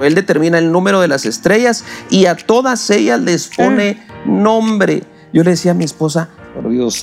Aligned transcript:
Él 0.00 0.14
determina 0.14 0.58
el 0.58 0.72
número 0.72 1.00
de 1.00 1.08
las 1.08 1.24
estrellas 1.24 1.84
y 2.10 2.26
a 2.26 2.36
todas 2.36 2.90
ellas 2.90 3.20
les 3.20 3.48
pone 3.48 4.02
nombre. 4.26 5.02
Yo 5.32 5.42
le 5.42 5.50
decía 5.50 5.72
a 5.72 5.74
mi 5.74 5.84
esposa. 5.84 6.28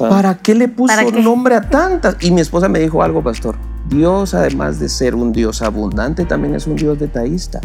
¿para 0.09 0.37
qué 0.37 0.55
le 0.55 0.69
puso 0.69 1.11
nombre 1.11 1.55
a 1.55 1.61
tantas? 1.61 2.15
Y 2.21 2.31
mi 2.31 2.41
esposa 2.41 2.69
me 2.69 2.79
dijo 2.79 3.03
algo, 3.03 3.21
pastor. 3.21 3.57
Dios, 3.89 4.33
además 4.33 4.79
de 4.79 4.87
ser 4.87 5.15
un 5.15 5.33
Dios 5.33 5.61
abundante, 5.61 6.23
también 6.23 6.55
es 6.55 6.67
un 6.67 6.75
Dios 6.75 6.97
detallista. 6.97 7.59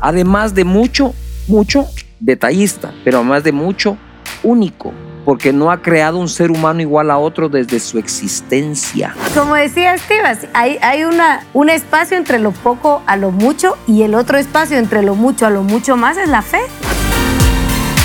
Además 0.00 0.54
de 0.54 0.64
mucho, 0.64 1.12
mucho 1.46 1.86
detallista, 2.20 2.94
pero 3.04 3.18
además 3.18 3.44
de 3.44 3.52
mucho 3.52 3.98
único, 4.42 4.92
porque 5.28 5.52
no 5.52 5.70
ha 5.70 5.82
creado 5.82 6.16
un 6.16 6.30
ser 6.30 6.50
humano 6.50 6.80
igual 6.80 7.10
a 7.10 7.18
otro 7.18 7.50
desde 7.50 7.80
su 7.80 7.98
existencia. 7.98 9.14
Como 9.34 9.56
decía 9.56 9.92
Estivas, 9.92 10.38
hay, 10.54 10.78
hay 10.80 11.04
una, 11.04 11.44
un 11.52 11.68
espacio 11.68 12.16
entre 12.16 12.38
lo 12.38 12.52
poco 12.52 13.02
a 13.04 13.18
lo 13.18 13.30
mucho 13.30 13.76
y 13.86 14.04
el 14.04 14.14
otro 14.14 14.38
espacio 14.38 14.78
entre 14.78 15.02
lo 15.02 15.14
mucho 15.14 15.44
a 15.44 15.50
lo 15.50 15.62
mucho 15.62 15.98
más 15.98 16.16
es 16.16 16.30
la 16.30 16.40
fe. 16.40 16.60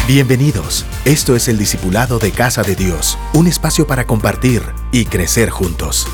Bienvenidos. 0.06 0.86
Esto 1.06 1.38
es 1.38 1.48
el 1.48 1.58
Discipulado 1.58 2.20
de 2.20 2.32
Casa 2.32 2.62
de 2.62 2.76
Dios, 2.76 3.18
un 3.34 3.48
espacio 3.48 3.88
para 3.88 4.06
compartir 4.06 4.62
y 4.92 5.06
crecer 5.06 5.50
juntos. 5.50 6.06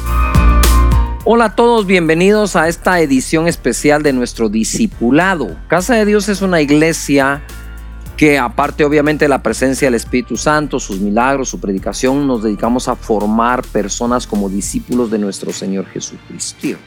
Hola 1.25 1.45
a 1.45 1.55
todos, 1.55 1.85
bienvenidos 1.85 2.55
a 2.55 2.67
esta 2.67 2.99
edición 3.01 3.47
especial 3.47 4.03
de 4.03 4.13
nuestro 4.13 4.47
discipulado. 4.47 5.57
Casa 5.67 5.95
de 5.95 6.05
Dios 6.05 6.29
es 6.29 6.43
una 6.43 6.61
iglesia 6.61 7.41
que 8.19 8.37
aparte 8.37 8.83
obviamente 8.83 9.23
de 9.23 9.29
la 9.29 9.41
presencia 9.41 9.87
del 9.87 9.95
Espíritu 9.95 10.35
Santo, 10.35 10.77
sus 10.77 10.99
milagros, 10.99 11.47
su 11.47 11.61
predicación, 11.61 12.27
nos 12.27 12.43
dedicamos 12.43 12.89
a 12.89 12.97
formar 12.97 13.65
personas 13.67 14.27
como 14.27 14.49
discípulos 14.49 15.09
de 15.09 15.17
nuestro 15.17 15.53
Señor 15.53 15.85
Jesucristo. 15.85 16.77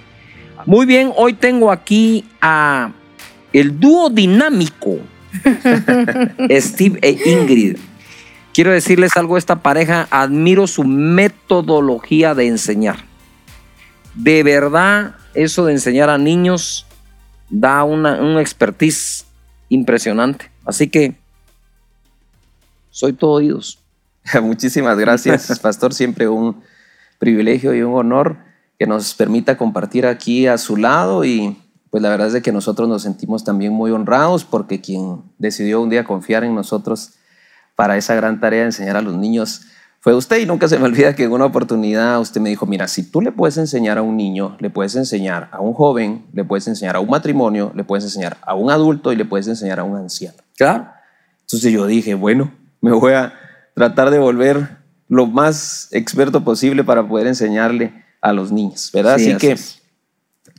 Muy 0.66 0.84
bien, 0.84 1.10
hoy 1.16 1.32
tengo 1.32 1.72
aquí 1.72 2.26
a 2.42 2.92
el 3.50 3.80
dúo 3.80 4.10
dinámico 4.10 4.98
Steve 6.50 6.98
e 7.00 7.18
Ingrid. 7.24 7.78
Quiero 8.52 8.70
decirles 8.70 9.16
algo, 9.16 9.38
esta 9.38 9.62
pareja, 9.62 10.08
admiro 10.10 10.66
su 10.66 10.84
metodología 10.84 12.34
de 12.34 12.46
enseñar. 12.46 13.06
De 14.14 14.42
verdad, 14.42 15.14
eso 15.32 15.64
de 15.64 15.72
enseñar 15.72 16.10
a 16.10 16.18
niños 16.18 16.84
da 17.48 17.84
una, 17.84 18.20
un 18.20 18.38
expertise 18.38 19.24
impresionante. 19.70 20.50
Así 20.66 20.88
que 20.88 21.21
soy 22.92 23.14
todo 23.14 23.32
oídos. 23.32 23.80
Muchísimas 24.42 24.96
gracias, 24.96 25.58
pastor. 25.62 25.92
Siempre 25.92 26.28
un 26.28 26.62
privilegio 27.18 27.74
y 27.74 27.82
un 27.82 27.94
honor 27.94 28.36
que 28.78 28.86
nos 28.86 29.14
permita 29.14 29.56
compartir 29.56 30.06
aquí 30.06 30.46
a 30.46 30.58
su 30.58 30.76
lado 30.76 31.24
y 31.24 31.58
pues 31.90 32.02
la 32.02 32.08
verdad 32.08 32.28
es 32.28 32.32
de 32.32 32.42
que 32.42 32.52
nosotros 32.52 32.88
nos 32.88 33.02
sentimos 33.02 33.44
también 33.44 33.72
muy 33.72 33.90
honrados 33.90 34.44
porque 34.44 34.80
quien 34.80 35.22
decidió 35.38 35.80
un 35.80 35.90
día 35.90 36.04
confiar 36.04 36.44
en 36.44 36.54
nosotros 36.54 37.14
para 37.76 37.96
esa 37.96 38.14
gran 38.14 38.40
tarea 38.40 38.60
de 38.60 38.66
enseñar 38.66 38.96
a 38.96 39.02
los 39.02 39.16
niños 39.16 39.62
fue 40.00 40.14
usted 40.16 40.40
y 40.40 40.46
nunca 40.46 40.66
se 40.66 40.78
me 40.78 40.86
olvida 40.86 41.14
que 41.14 41.22
en 41.24 41.32
una 41.32 41.44
oportunidad 41.44 42.20
usted 42.20 42.40
me 42.40 42.48
dijo, 42.48 42.66
mira, 42.66 42.88
si 42.88 43.08
tú 43.08 43.20
le 43.20 43.30
puedes 43.30 43.56
enseñar 43.56 43.98
a 43.98 44.02
un 44.02 44.16
niño, 44.16 44.56
le 44.58 44.68
puedes 44.68 44.96
enseñar 44.96 45.48
a 45.52 45.60
un 45.60 45.74
joven, 45.74 46.26
le 46.32 46.42
puedes 46.42 46.66
enseñar 46.66 46.96
a 46.96 47.00
un 47.00 47.08
matrimonio, 47.08 47.70
le 47.76 47.84
puedes 47.84 48.02
enseñar 48.02 48.36
a 48.42 48.54
un 48.56 48.72
adulto 48.72 49.12
y 49.12 49.16
le 49.16 49.24
puedes 49.24 49.46
enseñar 49.46 49.78
a 49.78 49.84
un 49.84 49.96
anciano. 49.96 50.38
Claro. 50.56 50.88
Entonces 51.42 51.72
yo 51.72 51.86
dije, 51.86 52.14
bueno, 52.14 52.50
me 52.82 52.92
voy 52.92 53.14
a 53.14 53.32
tratar 53.74 54.10
de 54.10 54.18
volver 54.18 54.76
lo 55.08 55.26
más 55.26 55.88
experto 55.92 56.44
posible 56.44 56.84
para 56.84 57.06
poder 57.06 57.26
enseñarle 57.26 58.04
a 58.20 58.32
los 58.32 58.52
niños, 58.52 58.90
¿verdad? 58.92 59.16
Sí, 59.16 59.24
así, 59.24 59.32
así 59.32 59.46
que 59.46 59.52
es. 59.52 59.82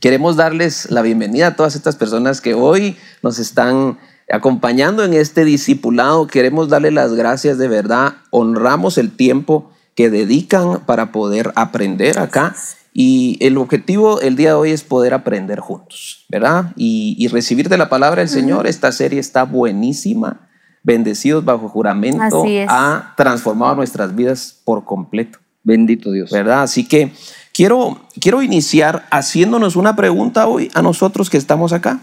queremos 0.00 0.36
darles 0.36 0.90
la 0.90 1.02
bienvenida 1.02 1.48
a 1.48 1.56
todas 1.56 1.76
estas 1.76 1.96
personas 1.96 2.40
que 2.40 2.54
hoy 2.54 2.96
nos 3.22 3.38
están 3.38 3.98
acompañando 4.30 5.04
en 5.04 5.14
este 5.14 5.44
discipulado. 5.44 6.26
Queremos 6.26 6.68
darle 6.68 6.90
las 6.90 7.14
gracias 7.14 7.58
de 7.58 7.68
verdad. 7.68 8.14
Honramos 8.30 8.98
el 8.98 9.14
tiempo 9.14 9.70
que 9.94 10.10
dedican 10.10 10.84
para 10.86 11.12
poder 11.12 11.52
aprender 11.54 12.18
acá. 12.18 12.56
Y 12.92 13.38
el 13.40 13.58
objetivo 13.58 14.20
el 14.20 14.36
día 14.36 14.50
de 14.50 14.54
hoy 14.54 14.70
es 14.70 14.84
poder 14.84 15.14
aprender 15.14 15.58
juntos, 15.58 16.26
¿verdad? 16.28 16.72
Y, 16.76 17.16
y 17.18 17.26
recibir 17.28 17.68
de 17.68 17.76
la 17.76 17.88
palabra 17.88 18.20
del 18.20 18.28
Señor. 18.28 18.66
Esta 18.68 18.92
serie 18.92 19.18
está 19.18 19.42
buenísima. 19.42 20.43
Bendecidos 20.84 21.44
bajo 21.44 21.68
juramento. 21.68 22.44
Ha 22.68 23.14
transformado 23.16 23.74
nuestras 23.74 24.14
vidas 24.14 24.60
por 24.64 24.84
completo. 24.84 25.40
Bendito 25.64 26.12
Dios. 26.12 26.30
¿verdad? 26.30 26.62
Así 26.62 26.86
que 26.86 27.12
quiero, 27.52 28.00
quiero 28.20 28.42
iniciar 28.42 29.06
haciéndonos 29.10 29.76
una 29.76 29.96
pregunta 29.96 30.46
hoy 30.46 30.70
a 30.74 30.82
nosotros 30.82 31.30
que 31.30 31.38
estamos 31.38 31.72
acá. 31.72 32.00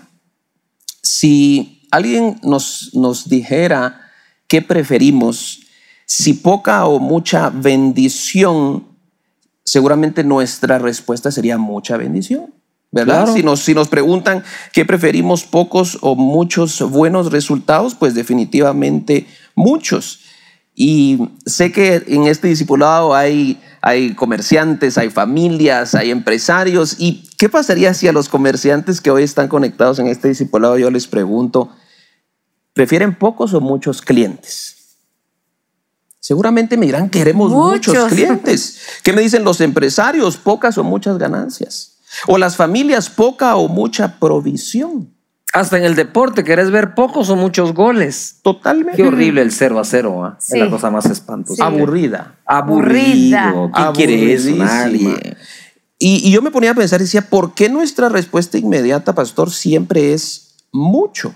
Si 1.04 1.88
alguien 1.92 2.40
nos, 2.44 2.90
nos 2.94 3.30
dijera 3.30 4.02
qué 4.48 4.62
preferimos, 4.62 5.60
si 6.06 6.34
poca 6.34 6.86
o 6.88 7.00
mucha 7.00 7.50
bendición, 7.50 8.88
seguramente 9.64 10.24
nuestra 10.24 10.80
respuesta 10.80 11.32
sería 11.32 11.58
mucha 11.58 11.98
bendición. 11.98 12.54
¿Verdad? 12.92 13.24
Claro. 13.24 13.34
Si, 13.34 13.44
nos, 13.44 13.60
si 13.62 13.74
nos 13.74 13.88
preguntan 13.88 14.44
qué 14.74 14.84
preferimos, 14.86 15.44
pocos 15.44 15.98
o 16.02 16.16
muchos 16.16 16.82
buenos 16.82 17.32
resultados, 17.32 17.96
pues 17.96 18.14
definitivamente 18.14 19.28
muchos. 19.56 20.20
Y 20.76 21.20
sé 21.46 21.72
que 21.72 22.04
en 22.08 22.28
este 22.28 22.50
discipulado 22.50 23.14
hay, 23.14 23.62
hay 23.82 24.14
comerciantes, 24.14 24.98
hay 24.98 25.10
familias, 25.10 25.96
hay 25.96 26.12
empresarios. 26.12 26.96
¿Y 26.98 27.30
qué 27.38 27.48
pasaría 27.50 27.94
si 27.94 28.08
a 28.10 28.12
los 28.12 28.28
comerciantes 28.28 29.00
que 29.00 29.12
hoy 29.12 29.24
están 29.24 29.48
conectados 29.48 30.00
en 30.00 30.08
este 30.08 30.28
discipulado 30.28 30.78
yo 30.78 30.92
les 30.92 31.08
pregunto, 31.08 31.70
¿prefieren 32.74 33.16
pocos 33.18 33.54
o 33.54 33.62
muchos 33.62 34.02
clientes? 34.02 34.98
Seguramente 36.20 36.78
me 36.78 36.86
dirán, 36.86 37.10
queremos 37.10 37.52
muchos, 37.52 37.94
Muchos. 37.96 38.14
clientes. 38.14 38.80
¿Qué 39.04 39.12
me 39.12 39.22
dicen 39.22 39.44
los 39.44 39.60
empresarios? 39.60 40.38
¿Pocas 40.38 40.78
o 40.78 40.84
muchas 40.84 41.18
ganancias? 41.18 41.91
¿O 42.28 42.38
las 42.38 42.56
familias, 42.56 43.10
poca 43.10 43.56
o 43.56 43.68
mucha 43.68 44.20
provisión? 44.20 45.14
Hasta 45.54 45.78
en 45.78 45.84
el 45.84 45.96
deporte, 45.96 46.44
¿querés 46.46 46.72
ver 46.72 46.94
pocos 46.94 47.30
o 47.30 47.36
muchos 47.36 47.74
goles? 47.74 48.40
Totalmente. 48.42 48.96
Qué 48.96 49.08
horrible 49.08 49.42
el 49.42 49.52
0 49.52 49.80
a 49.80 49.84
0, 49.84 50.26
¿ah? 50.26 50.38
Sí. 50.40 50.54
es 50.58 50.64
la 50.64 50.70
cosa 50.70 50.90
más 50.90 51.06
espantosa. 51.08 51.56
Sí. 51.56 51.62
Aburrida. 51.62 52.36
Aburrida. 52.46 53.54
¿Quién 53.74 53.92
quiere 53.94 54.34
eso? 54.34 54.50
Aburridísima. 54.50 54.66
Nadie. 54.66 55.38
Y, 56.00 56.28
y 56.28 56.32
yo 56.32 56.42
me 56.42 56.52
ponía 56.52 56.72
a 56.72 56.74
pensar 56.74 57.02
y 57.02 57.04
decía, 57.04 57.22
¿por 57.22 57.54
qué 57.54 57.68
nuestra 57.68 58.08
respuesta 58.08 58.58
inmediata, 58.58 59.14
pastor, 59.14 59.52
siempre 59.52 60.14
es 60.14 60.56
mucho? 60.72 61.34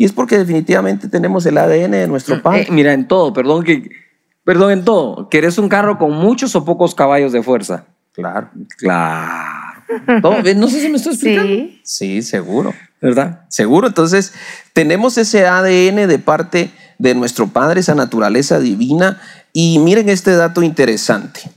Y 0.00 0.06
es 0.06 0.12
porque 0.12 0.38
definitivamente 0.38 1.08
tenemos 1.08 1.44
el 1.44 1.58
ADN 1.58 1.90
de 1.90 2.08
nuestro 2.08 2.40
padre. 2.40 2.62
Eh, 2.62 2.68
mira, 2.70 2.94
en 2.94 3.06
todo, 3.06 3.34
perdón 3.34 3.64
que. 3.64 3.90
Perdón, 4.44 4.70
en 4.72 4.82
todo. 4.82 5.28
¿Querés 5.28 5.58
un 5.58 5.68
carro 5.68 5.98
con 5.98 6.12
muchos 6.12 6.56
o 6.56 6.64
pocos 6.64 6.94
caballos 6.94 7.32
de 7.32 7.42
fuerza? 7.42 7.84
claro. 8.12 8.48
Claro. 8.78 9.69
Todo, 10.22 10.42
no 10.56 10.68
sé 10.68 10.80
si 10.80 10.88
me 10.88 10.96
estoy 10.96 11.12
explicando. 11.12 11.48
Sí. 11.48 11.80
Sí, 11.84 12.22
seguro. 12.22 12.74
¿Verdad? 13.00 13.46
Seguro. 13.48 13.88
Entonces, 13.88 14.32
tenemos 14.72 15.16
ese 15.18 15.46
ADN 15.46 16.06
de 16.06 16.18
parte 16.18 16.70
de 16.98 17.14
nuestro 17.14 17.48
padre, 17.48 17.80
esa 17.80 17.94
naturaleza 17.94 18.60
divina. 18.60 19.20
Y 19.52 19.78
miren 19.78 20.08
este 20.08 20.34
dato 20.36 20.62
interesante. 20.62 21.50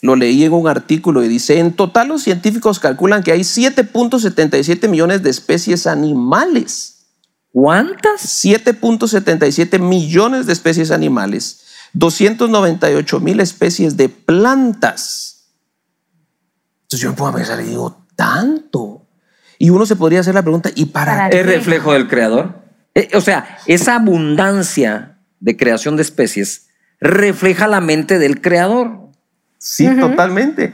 Lo 0.00 0.14
leí 0.14 0.44
en 0.44 0.52
un 0.52 0.68
artículo 0.68 1.24
y 1.24 1.28
dice, 1.28 1.58
en 1.58 1.72
total 1.72 2.08
los 2.08 2.22
científicos 2.22 2.78
calculan 2.78 3.22
que 3.22 3.32
hay 3.32 3.40
7.77 3.40 4.88
millones 4.88 5.22
de 5.22 5.30
especies 5.30 5.86
animales. 5.86 6.98
¿Cuántas? 7.50 8.44
7.77 8.44 9.80
millones 9.80 10.46
de 10.46 10.52
especies 10.52 10.90
animales, 10.92 11.62
298 11.94 13.20
mil 13.20 13.40
especies 13.40 13.96
de 13.96 14.08
plantas. 14.08 15.37
Entonces 16.88 17.00
yo 17.00 17.10
me 17.10 17.16
pongo 17.16 17.28
a 17.28 17.34
pensar 17.34 17.60
y 17.60 17.64
digo, 17.64 18.06
tanto. 18.16 19.02
Y 19.58 19.68
uno 19.68 19.84
se 19.84 19.94
podría 19.94 20.20
hacer 20.20 20.34
la 20.34 20.40
pregunta, 20.40 20.70
¿y 20.74 20.86
para, 20.86 21.12
¿Para 21.12 21.28
qué? 21.28 21.40
¿Es 21.40 21.46
reflejo 21.46 21.92
del 21.92 22.08
creador? 22.08 22.62
Eh, 22.94 23.10
o 23.12 23.20
sea, 23.20 23.58
esa 23.66 23.96
abundancia 23.96 25.18
de 25.38 25.54
creación 25.58 25.96
de 25.96 26.02
especies 26.02 26.68
refleja 26.98 27.68
la 27.68 27.82
mente 27.82 28.18
del 28.18 28.40
creador. 28.40 29.10
Sí, 29.58 29.86
totalmente. 30.00 30.72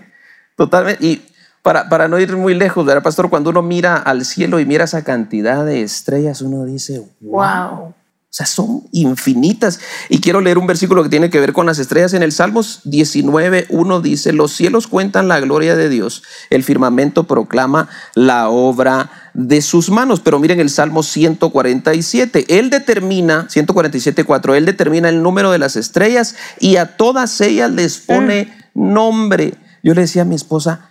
Totalmente. 0.55 1.05
Y 1.05 1.23
para, 1.63 1.89
para 1.89 2.07
no 2.07 2.21
ir 2.21 2.37
muy 2.37 2.55
lejos, 2.55 2.87
¿verdad, 2.87 3.03
pastor? 3.03 3.29
Cuando 3.29 3.51
uno 3.51 3.63
mira 3.63 3.97
al 3.97 4.25
cielo 4.25 4.61
y 4.61 4.67
mira 4.67 4.85
esa 4.85 5.03
cantidad 5.03 5.67
de 5.67 5.83
estrellas, 5.83 6.43
uno 6.43 6.65
dice, 6.65 7.03
wow. 7.23 7.71
Wow. 7.71 7.95
O 8.35 8.37
sea, 8.37 8.47
son 8.47 8.83
infinitas. 8.91 9.79
Y 10.09 10.19
quiero 10.19 10.41
leer 10.41 10.59
un 10.59 10.67
versículo 10.67 11.05
que 11.05 11.09
tiene 11.09 11.31
que 11.31 11.39
ver 11.39 11.53
con 11.53 11.67
las 11.67 11.79
estrellas. 11.79 12.15
En 12.15 12.25
el 12.25 12.33
Salmos 12.33 12.81
19, 12.83 13.67
1 13.69 14.01
dice, 14.01 14.33
los 14.33 14.51
cielos 14.51 14.89
cuentan 14.89 15.29
la 15.29 15.39
gloria 15.39 15.77
de 15.77 15.89
Dios, 15.89 16.25
el 16.51 16.65
firmamento 16.65 17.29
proclama 17.29 17.89
la 18.17 18.49
obra 18.49 19.31
de 19.35 19.63
sus 19.63 19.89
manos. 19.89 20.19
Pero 20.19 20.41
miren 20.41 20.59
el 20.59 20.69
Salmo 20.69 21.05
147, 21.05 22.59
él 22.59 22.71
determina, 22.71 23.47
147, 23.49 24.25
4, 24.25 24.57
él 24.57 24.67
determina 24.67 25.09
el 25.09 25.23
número 25.23 25.53
de 25.53 25.59
las 25.59 25.77
estrellas 25.77 26.35
y 26.59 26.75
a 26.75 26.97
todas 26.97 27.41
ellas 27.41 27.71
les 27.71 27.99
pone 27.99 28.53
nombre. 28.75 29.55
Yo 29.85 29.95
le 29.95 30.01
decía 30.01 30.23
a 30.23 30.25
mi 30.25 30.35
esposa. 30.35 30.91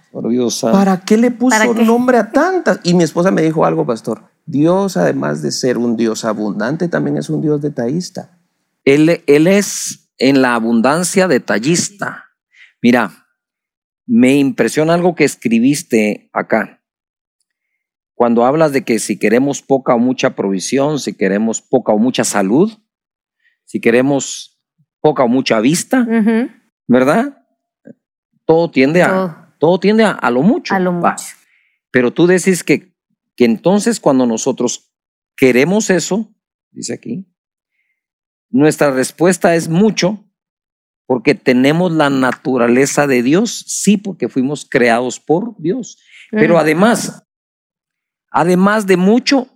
¿para 0.71 1.01
qué 1.01 1.17
le 1.17 1.29
puso 1.29 1.57
¿Para 1.57 1.73
qué? 1.73 1.83
nombre 1.83 2.19
a 2.19 2.31
tantas? 2.31 2.79
Y 2.83 2.93
mi 2.93 3.03
esposa 3.03 3.31
me 3.31 3.41
dijo 3.41 3.65
algo, 3.65 3.85
pastor. 3.85 4.31
Dios, 4.45 4.97
además 4.97 5.41
de 5.41 5.51
ser 5.51 5.77
un 5.77 5.95
Dios 5.95 6.25
abundante, 6.25 6.87
también 6.87 7.17
es 7.17 7.29
un 7.29 7.41
Dios 7.41 7.61
detallista. 7.61 8.39
Él, 8.83 9.23
él 9.27 9.47
es 9.47 10.11
en 10.17 10.41
la 10.41 10.55
abundancia 10.55 11.27
detallista. 11.27 12.25
Mira, 12.81 13.27
me 14.05 14.35
impresiona 14.35 14.93
algo 14.93 15.15
que 15.15 15.23
escribiste 15.23 16.29
acá. 16.33 16.81
Cuando 18.15 18.45
hablas 18.45 18.73
de 18.73 18.83
que 18.83 18.99
si 18.99 19.17
queremos 19.17 19.61
poca 19.61 19.95
o 19.95 19.99
mucha 19.99 20.35
provisión, 20.35 20.99
si 20.99 21.13
queremos 21.13 21.61
poca 21.61 21.93
o 21.93 21.97
mucha 21.97 22.23
salud, 22.23 22.71
si 23.65 23.79
queremos 23.79 24.61
poca 25.01 25.23
o 25.23 25.27
mucha 25.27 25.59
vista. 25.61 26.05
¿verdad? 26.87 27.37
Todo 28.45 28.69
tiende 28.69 29.01
a, 29.03 29.07
Todo. 29.09 29.35
todo 29.57 29.79
tiende 29.79 30.03
a, 30.03 30.11
a 30.11 30.29
lo 30.31 30.41
mucho. 30.41 30.75
A 30.75 30.79
lo 30.79 30.99
Va. 30.99 31.11
mucho. 31.11 31.25
Pero 31.91 32.11
tú 32.11 32.27
decís 32.27 32.63
que, 32.63 32.92
que 33.35 33.45
entonces 33.45 33.99
cuando 33.99 34.25
nosotros 34.25 34.93
queremos 35.35 35.89
eso, 35.89 36.33
dice 36.71 36.93
aquí, 36.93 37.27
nuestra 38.49 38.91
respuesta 38.91 39.55
es 39.55 39.67
mucho 39.67 40.23
porque 41.05 41.35
tenemos 41.35 41.91
la 41.91 42.09
naturaleza 42.09 43.07
de 43.07 43.23
Dios, 43.23 43.65
sí, 43.67 43.97
porque 43.97 44.29
fuimos 44.29 44.65
creados 44.69 45.19
por 45.19 45.55
Dios. 45.57 45.99
Pero 46.31 46.57
además, 46.57 47.27
además 48.29 48.87
de 48.87 48.97
mucho, 48.97 49.47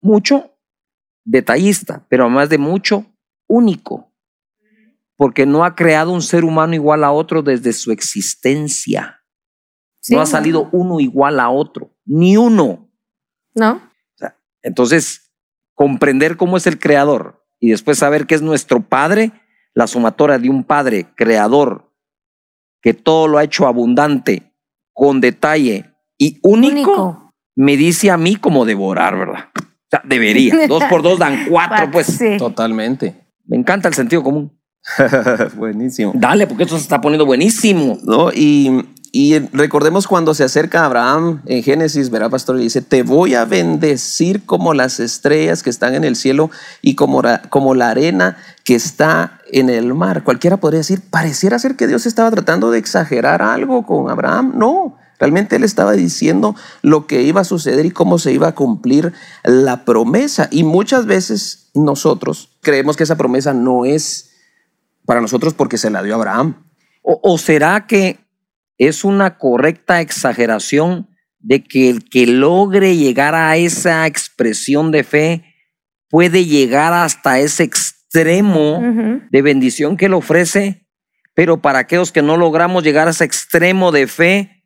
mucho 0.00 0.56
detallista, 1.24 2.06
pero 2.08 2.24
además 2.24 2.48
de 2.48 2.58
mucho 2.58 3.06
único, 3.46 4.12
porque 5.16 5.46
no 5.46 5.64
ha 5.64 5.74
creado 5.74 6.12
un 6.12 6.22
ser 6.22 6.44
humano 6.44 6.74
igual 6.74 7.04
a 7.04 7.12
otro 7.12 7.42
desde 7.42 7.72
su 7.72 7.92
existencia. 7.92 9.22
Sí, 10.00 10.14
no 10.14 10.20
ha 10.20 10.26
salido 10.26 10.68
uno 10.72 11.00
igual 11.00 11.40
a 11.40 11.50
otro, 11.50 11.93
ni 12.04 12.36
uno. 12.36 12.90
¿No? 13.54 13.80
Entonces, 14.62 15.32
comprender 15.74 16.36
cómo 16.36 16.56
es 16.56 16.66
el 16.66 16.78
creador 16.78 17.44
y 17.60 17.70
después 17.70 17.98
saber 17.98 18.26
que 18.26 18.34
es 18.34 18.42
nuestro 18.42 18.80
padre, 18.80 19.32
la 19.74 19.86
sumatoria 19.86 20.38
de 20.38 20.48
un 20.48 20.64
padre 20.64 21.06
creador 21.16 21.92
que 22.80 22.94
todo 22.94 23.28
lo 23.28 23.38
ha 23.38 23.44
hecho 23.44 23.66
abundante, 23.66 24.52
con 24.92 25.20
detalle 25.20 25.94
y 26.18 26.38
único, 26.42 26.74
Único. 26.74 27.34
me 27.56 27.76
dice 27.76 28.10
a 28.10 28.16
mí 28.16 28.36
como 28.36 28.64
devorar, 28.64 29.18
¿verdad? 29.18 29.48
O 29.56 29.86
sea, 29.90 30.02
debería. 30.04 30.66
Dos 30.68 30.84
por 30.84 31.02
dos 31.02 31.18
dan 31.18 31.46
cuatro, 31.48 31.90
pues. 31.90 32.06
Sí. 32.06 32.36
Totalmente. 32.36 33.14
Me 33.46 33.56
encanta 33.56 33.88
el 33.88 33.94
sentido 33.94 34.22
común. 34.22 34.52
Buenísimo. 35.56 36.12
Dale, 36.14 36.46
porque 36.46 36.64
esto 36.64 36.76
se 36.76 36.82
está 36.82 37.00
poniendo 37.00 37.26
buenísimo. 37.26 37.98
¿no? 38.04 38.30
Y, 38.32 38.84
y 39.16 39.38
recordemos 39.52 40.08
cuando 40.08 40.34
se 40.34 40.42
acerca 40.42 40.80
a 40.80 40.86
Abraham 40.86 41.40
en 41.46 41.62
Génesis, 41.62 42.10
verá, 42.10 42.28
pastor, 42.30 42.58
y 42.58 42.64
dice, 42.64 42.82
te 42.82 43.04
voy 43.04 43.36
a 43.36 43.44
bendecir 43.44 44.44
como 44.44 44.74
las 44.74 44.98
estrellas 44.98 45.62
que 45.62 45.70
están 45.70 45.94
en 45.94 46.02
el 46.02 46.16
cielo 46.16 46.50
y 46.82 46.96
como, 46.96 47.22
como 47.48 47.76
la 47.76 47.90
arena 47.90 48.36
que 48.64 48.74
está 48.74 49.38
en 49.52 49.70
el 49.70 49.94
mar. 49.94 50.24
Cualquiera 50.24 50.56
podría 50.56 50.78
decir, 50.78 51.00
pareciera 51.00 51.60
ser 51.60 51.76
que 51.76 51.86
Dios 51.86 52.06
estaba 52.06 52.28
tratando 52.32 52.72
de 52.72 52.80
exagerar 52.80 53.40
algo 53.40 53.86
con 53.86 54.10
Abraham. 54.10 54.54
No, 54.56 54.96
realmente 55.20 55.54
él 55.54 55.62
estaba 55.62 55.92
diciendo 55.92 56.56
lo 56.82 57.06
que 57.06 57.22
iba 57.22 57.42
a 57.42 57.44
suceder 57.44 57.86
y 57.86 57.92
cómo 57.92 58.18
se 58.18 58.32
iba 58.32 58.48
a 58.48 58.54
cumplir 58.56 59.12
la 59.44 59.84
promesa. 59.84 60.48
Y 60.50 60.64
muchas 60.64 61.06
veces 61.06 61.70
nosotros 61.72 62.50
creemos 62.62 62.96
que 62.96 63.04
esa 63.04 63.16
promesa 63.16 63.54
no 63.54 63.84
es 63.84 64.32
para 65.06 65.20
nosotros 65.20 65.54
porque 65.54 65.78
se 65.78 65.90
la 65.90 66.02
dio 66.02 66.16
Abraham. 66.16 66.64
¿O, 67.00 67.20
o 67.22 67.38
será 67.38 67.86
que 67.86 68.23
es 68.78 69.04
una 69.04 69.38
correcta 69.38 70.00
exageración 70.00 71.08
de 71.38 71.62
que 71.62 71.90
el 71.90 72.08
que 72.08 72.26
logre 72.26 72.96
llegar 72.96 73.34
a 73.34 73.56
esa 73.56 74.06
expresión 74.06 74.90
de 74.90 75.04
fe 75.04 75.44
puede 76.08 76.46
llegar 76.46 76.92
hasta 76.92 77.38
ese 77.38 77.64
extremo 77.64 78.80
de 79.30 79.42
bendición 79.42 79.96
que 79.96 80.06
él 80.06 80.14
ofrece? 80.14 80.86
Pero 81.34 81.60
para 81.60 81.80
aquellos 81.80 82.12
que 82.12 82.22
no 82.22 82.36
logramos 82.36 82.82
llegar 82.82 83.08
a 83.08 83.10
ese 83.10 83.24
extremo 83.24 83.92
de 83.92 84.06
fe, 84.06 84.63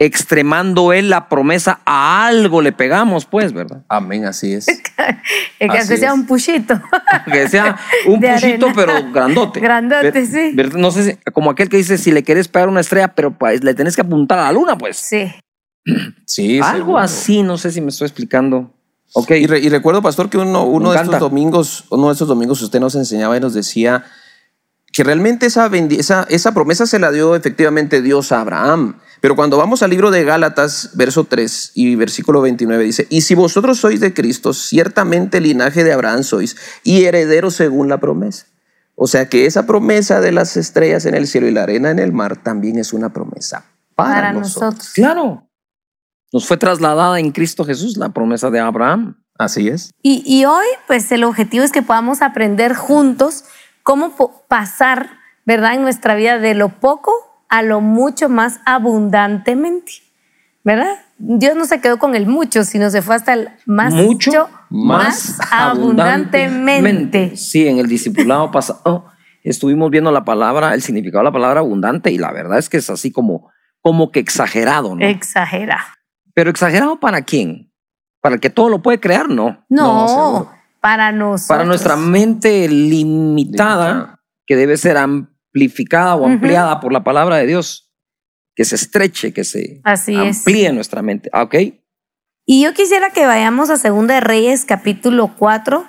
extremando 0.00 0.92
él 0.94 1.10
la 1.10 1.28
promesa, 1.28 1.80
a 1.84 2.26
algo 2.26 2.62
le 2.62 2.72
pegamos, 2.72 3.26
pues, 3.26 3.52
¿verdad? 3.52 3.84
Amén, 3.88 4.24
así 4.24 4.54
es. 4.54 4.66
Que 5.58 5.66
Así 5.66 5.98
sea 5.98 6.08
es. 6.08 6.14
un 6.14 6.26
puchito. 6.26 6.80
Que 7.30 7.48
sea 7.48 7.76
un 8.06 8.18
De 8.18 8.32
puchito, 8.32 8.66
arena. 8.68 8.72
pero 8.74 9.12
grandote. 9.12 9.60
Grandote, 9.60 10.10
Ver- 10.10 10.26
sí. 10.72 10.78
No 10.78 10.90
sé, 10.90 11.04
si- 11.04 11.30
como 11.32 11.50
aquel 11.50 11.68
que 11.68 11.76
dice, 11.76 11.98
si 11.98 12.10
le 12.12 12.22
quieres 12.22 12.48
pegar 12.48 12.68
una 12.70 12.80
estrella, 12.80 13.08
pero 13.14 13.36
pues, 13.36 13.62
le 13.62 13.74
tenés 13.74 13.94
que 13.94 14.00
apuntar 14.02 14.38
a 14.38 14.44
la 14.44 14.52
luna, 14.52 14.76
pues. 14.78 14.96
Sí. 14.96 15.30
Sí, 16.26 16.60
Algo 16.60 16.76
seguro. 16.78 16.98
así, 16.98 17.42
no 17.42 17.58
sé 17.58 17.70
si 17.70 17.80
me 17.80 17.88
estoy 17.88 18.06
explicando. 18.06 18.72
Ok. 19.12 19.32
Y, 19.32 19.46
re- 19.46 19.60
y 19.60 19.68
recuerdo, 19.68 20.00
pastor, 20.02 20.30
que 20.30 20.38
uno, 20.38 20.64
uno 20.64 20.92
de 20.92 20.98
estos 21.00 21.18
domingos, 21.20 21.84
uno 21.90 22.06
de 22.06 22.12
estos 22.12 22.28
domingos 22.28 22.62
usted 22.62 22.80
nos 22.80 22.94
enseñaba 22.94 23.36
y 23.36 23.40
nos 23.40 23.52
decía 23.54 24.04
que 25.00 25.04
realmente 25.04 25.46
esa, 25.46 25.70
esa, 25.72 26.26
esa 26.28 26.52
promesa 26.52 26.84
se 26.84 26.98
la 26.98 27.10
dio 27.10 27.34
efectivamente 27.34 28.02
Dios 28.02 28.32
a 28.32 28.42
Abraham. 28.42 28.98
Pero 29.22 29.34
cuando 29.34 29.56
vamos 29.56 29.82
al 29.82 29.88
libro 29.88 30.10
de 30.10 30.24
Gálatas, 30.24 30.90
verso 30.92 31.24
3 31.24 31.72
y 31.74 31.96
versículo 31.96 32.42
29, 32.42 32.84
dice, 32.84 33.06
y 33.08 33.22
si 33.22 33.34
vosotros 33.34 33.78
sois 33.78 33.98
de 34.00 34.12
Cristo, 34.12 34.52
ciertamente 34.52 35.40
linaje 35.40 35.84
de 35.84 35.94
Abraham 35.94 36.22
sois 36.22 36.54
y 36.84 37.04
herederos 37.04 37.54
según 37.54 37.88
la 37.88 37.96
promesa. 37.96 38.44
O 38.94 39.06
sea 39.06 39.26
que 39.26 39.46
esa 39.46 39.66
promesa 39.66 40.20
de 40.20 40.32
las 40.32 40.58
estrellas 40.58 41.06
en 41.06 41.14
el 41.14 41.26
cielo 41.26 41.48
y 41.48 41.52
la 41.52 41.62
arena 41.62 41.90
en 41.90 41.98
el 41.98 42.12
mar 42.12 42.36
también 42.42 42.78
es 42.78 42.92
una 42.92 43.10
promesa 43.10 43.64
para, 43.94 44.16
Para 44.16 44.32
nosotros. 44.34 44.62
nosotros. 44.64 44.92
Claro. 44.92 45.48
Nos 46.30 46.46
fue 46.46 46.58
trasladada 46.58 47.18
en 47.18 47.32
Cristo 47.32 47.64
Jesús 47.64 47.96
la 47.96 48.10
promesa 48.10 48.50
de 48.50 48.60
Abraham. 48.60 49.16
Así 49.38 49.68
es. 49.68 49.92
Y, 50.02 50.22
y 50.26 50.44
hoy, 50.44 50.66
pues 50.86 51.10
el 51.10 51.24
objetivo 51.24 51.64
es 51.64 51.72
que 51.72 51.80
podamos 51.80 52.20
aprender 52.20 52.74
juntos 52.74 53.44
cómo 53.90 54.14
pasar, 54.46 55.18
¿verdad?, 55.44 55.74
en 55.74 55.82
nuestra 55.82 56.14
vida 56.14 56.38
de 56.38 56.54
lo 56.54 56.68
poco 56.68 57.10
a 57.48 57.62
lo 57.62 57.80
mucho 57.80 58.28
más 58.28 58.60
abundantemente, 58.64 59.94
¿verdad? 60.62 60.94
Dios 61.18 61.56
no 61.56 61.64
se 61.64 61.80
quedó 61.80 61.98
con 61.98 62.14
el 62.14 62.28
mucho, 62.28 62.62
sino 62.62 62.88
se 62.90 63.02
fue 63.02 63.16
hasta 63.16 63.32
el 63.32 63.48
más 63.66 63.92
Mucho 63.92 64.48
más 64.68 65.40
abundantemente. 65.50 67.36
Sí, 67.36 67.66
en 67.66 67.78
el 67.78 67.88
discipulado 67.88 68.48
pasado 68.52 69.06
estuvimos 69.42 69.90
viendo 69.90 70.12
la 70.12 70.24
palabra, 70.24 70.72
el 70.74 70.82
significado 70.82 71.24
de 71.24 71.30
la 71.30 71.32
palabra 71.32 71.58
abundante, 71.58 72.12
y 72.12 72.18
la 72.18 72.30
verdad 72.30 72.58
es 72.58 72.68
que 72.68 72.76
es 72.76 72.88
así 72.90 73.10
como, 73.10 73.50
como 73.80 74.12
que 74.12 74.20
exagerado, 74.20 74.94
¿no? 74.94 75.04
Exagera. 75.04 75.98
Pero 76.32 76.50
exagerado 76.50 77.00
para 77.00 77.22
quién? 77.22 77.72
Para 78.20 78.36
el 78.36 78.40
que 78.40 78.50
todo 78.50 78.68
lo 78.68 78.82
puede 78.82 79.00
crear, 79.00 79.28
no. 79.28 79.64
No. 79.68 80.59
Para 80.80 81.12
nosotros. 81.12 81.48
Para 81.48 81.64
nuestra 81.64 81.96
mente 81.96 82.68
limitada, 82.68 83.88
Limitada. 83.88 84.20
que 84.46 84.56
debe 84.56 84.76
ser 84.76 84.96
amplificada 84.96 86.14
o 86.16 86.26
ampliada 86.26 86.80
por 86.80 86.92
la 86.92 87.04
palabra 87.04 87.36
de 87.36 87.46
Dios, 87.46 87.90
que 88.54 88.64
se 88.64 88.74
estreche, 88.76 89.32
que 89.32 89.44
se 89.44 89.80
Así 89.84 90.14
es. 90.14 90.38
amplíe 90.38 90.72
nuestra 90.72 91.02
mente. 91.02 91.30
Ah, 91.32 91.42
¿Ok? 91.42 91.54
Y 92.46 92.62
yo 92.62 92.74
quisiera 92.74 93.10
que 93.10 93.26
vayamos 93.26 93.70
a 93.70 93.76
Segunda 93.76 94.14
de 94.14 94.20
Reyes, 94.20 94.64
capítulo 94.64 95.34
4, 95.38 95.84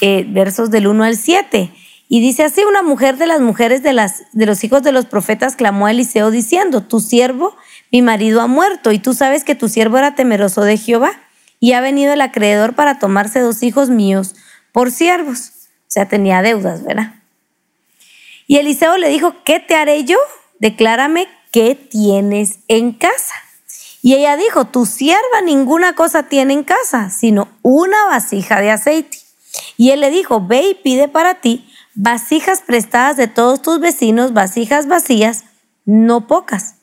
eh, 0.00 0.24
versos 0.28 0.70
del 0.70 0.86
1 0.86 1.04
al 1.04 1.16
7. 1.16 1.72
Y 2.08 2.20
dice 2.20 2.44
así, 2.44 2.62
una 2.64 2.82
mujer 2.82 3.16
de 3.18 3.26
las 3.26 3.40
mujeres 3.40 3.82
de, 3.82 3.92
las, 3.92 4.22
de 4.32 4.46
los 4.46 4.62
hijos 4.64 4.82
de 4.82 4.92
los 4.92 5.06
profetas 5.06 5.56
clamó 5.56 5.86
a 5.86 5.90
Eliseo 5.90 6.30
diciendo, 6.30 6.82
tu 6.82 7.00
siervo, 7.00 7.54
mi 7.92 8.00
marido 8.00 8.40
ha 8.40 8.46
muerto, 8.46 8.92
y 8.92 8.98
tú 9.00 9.12
sabes 9.12 9.42
que 9.44 9.56
tu 9.56 9.68
siervo 9.68 9.98
era 9.98 10.14
temeroso 10.14 10.62
de 10.62 10.76
Jehová, 10.78 11.10
y 11.60 11.72
ha 11.72 11.80
venido 11.80 12.12
el 12.12 12.20
acreedor 12.20 12.74
para 12.74 12.98
tomarse 12.98 13.40
dos 13.40 13.62
hijos 13.62 13.90
míos 13.90 14.34
por 14.72 14.90
siervos. 14.90 15.52
O 15.82 15.88
sea, 15.88 16.08
tenía 16.08 16.42
deudas, 16.42 16.84
¿verdad? 16.84 17.14
Y 18.46 18.58
Eliseo 18.58 18.96
le 18.98 19.08
dijo, 19.08 19.34
¿qué 19.44 19.60
te 19.60 19.74
haré 19.74 20.04
yo? 20.04 20.18
Declárame 20.58 21.28
qué 21.50 21.74
tienes 21.74 22.60
en 22.68 22.92
casa. 22.92 23.34
Y 24.02 24.14
ella 24.14 24.36
dijo, 24.36 24.66
tu 24.66 24.86
sierva 24.86 25.40
ninguna 25.44 25.94
cosa 25.94 26.24
tiene 26.24 26.52
en 26.52 26.62
casa, 26.62 27.10
sino 27.10 27.48
una 27.62 28.04
vasija 28.06 28.60
de 28.60 28.70
aceite. 28.70 29.18
Y 29.76 29.90
él 29.90 30.00
le 30.00 30.10
dijo, 30.10 30.46
ve 30.46 30.68
y 30.68 30.74
pide 30.74 31.08
para 31.08 31.40
ti 31.40 31.68
vasijas 31.94 32.60
prestadas 32.60 33.16
de 33.16 33.26
todos 33.26 33.62
tus 33.62 33.80
vecinos, 33.80 34.32
vasijas 34.32 34.86
vacías, 34.86 35.44
no 35.84 36.26
pocas. 36.26 36.76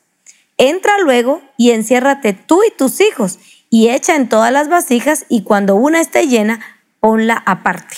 Entra 0.58 0.98
luego 0.98 1.40
y 1.56 1.70
enciérrate 1.70 2.32
tú 2.32 2.62
y 2.62 2.70
tus 2.76 3.00
hijos, 3.00 3.38
y 3.76 3.90
echa 3.90 4.14
en 4.14 4.28
todas 4.28 4.52
las 4.52 4.68
vasijas, 4.68 5.26
y 5.28 5.42
cuando 5.42 5.74
una 5.74 6.00
esté 6.00 6.28
llena, 6.28 6.60
ponla 7.00 7.42
aparte. 7.44 7.96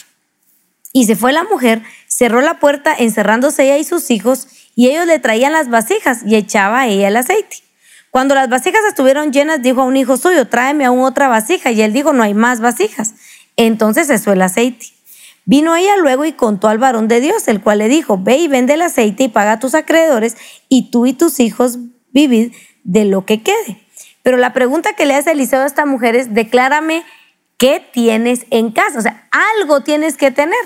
Y 0.95 1.05
se 1.05 1.17
fue 1.17 1.35
la 1.35 1.45
mujer, 1.45 1.83
cerró 2.07 2.41
la 2.41 2.59
puerta, 2.59 2.95
encerrándose 2.99 3.65
ella 3.65 3.77
y 3.77 3.85
sus 3.85 4.11
hijos, 4.11 4.49
y 4.75 4.89
ellos 4.89 5.07
le 5.07 5.19
traían 5.19 5.53
las 5.53 5.69
vasijas 5.69 6.23
y 6.25 6.35
echaba 6.35 6.81
a 6.81 6.87
ella 6.89 7.09
el 7.09 7.17
aceite. 7.19 7.59
Cuando 8.11 8.35
las 8.35 8.49
vasijas 8.49 8.81
estuvieron 8.89 9.35
llenas, 9.35 9.61
dijo 9.61 9.83
a 9.83 9.85
un 9.85 9.99
hijo 9.99 10.17
suyo, 10.17 10.49
tráeme 10.49 10.87
aún 10.87 11.05
otra 11.05 11.29
vasija. 11.29 11.71
Y 11.73 11.83
él 11.83 11.93
dijo, 11.93 12.15
no 12.15 12.23
hay 12.23 12.33
más 12.33 12.61
vasijas. 12.61 13.13
Entonces 13.57 14.07
cesó 14.07 14.33
el 14.33 14.41
aceite. 14.41 14.87
Vino 15.45 15.77
ella 15.77 15.99
luego 15.99 16.25
y 16.25 16.33
contó 16.33 16.69
al 16.69 16.79
varón 16.79 17.07
de 17.07 17.21
Dios, 17.21 17.49
el 17.49 17.61
cual 17.61 17.81
le 17.81 17.89
dijo, 17.89 18.17
ve 18.17 18.39
y 18.39 18.49
vende 18.49 18.73
el 18.73 18.81
aceite 18.81 19.25
y 19.25 19.29
paga 19.29 19.53
a 19.53 19.61
tus 19.61 19.75
acreedores, 19.75 20.39
y 20.71 20.91
tú 20.91 21.05
y 21.05 21.13
tus 21.13 21.39
hijos 21.39 21.77
vivid 22.13 22.55
de 22.83 23.05
lo 23.05 23.27
que 23.27 23.43
quede. 23.43 23.86
Pero 24.27 24.39
la 24.39 24.53
pregunta 24.53 24.95
que 24.97 25.07
le 25.07 25.15
hace 25.15 25.31
Eliseo 25.31 25.61
a 25.61 25.67
esta 25.67 25.87
mujer 25.87 26.17
es, 26.17 26.35
declárame 26.35 27.05
qué 27.59 27.81
tienes 27.93 28.45
en 28.51 28.73
casa. 28.73 28.99
O 28.99 29.01
sea, 29.01 29.29
algo 29.61 29.85
tienes 29.85 30.17
que 30.17 30.33
tener, 30.33 30.59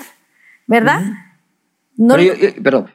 ¿verdad? 0.65 1.03
No, 1.95 2.15
Pero, 2.15 2.33
yo- 2.33 2.85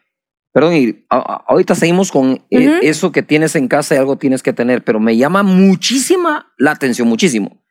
perdón, 0.51 0.75
y 0.75 1.07
a- 1.09 1.19
a- 1.19 1.45
ahorita 1.47 1.77
seguimos 1.77 2.11
con 2.11 2.45
eh, 2.51 2.81
eso 2.83 3.13
que 3.13 3.23
tienes 3.23 3.55
en 3.55 3.69
casa 3.69 3.95
y 3.95 3.99
algo 3.99 4.19
tienes 4.19 4.43
que 4.43 4.53
tener, 4.53 4.83
pero 4.83 4.99
me 4.99 5.17
llama 5.17 5.45
muchísima 5.45 6.53
la 6.59 6.73
atención, 6.73 7.07
muchísimo, 7.07 7.63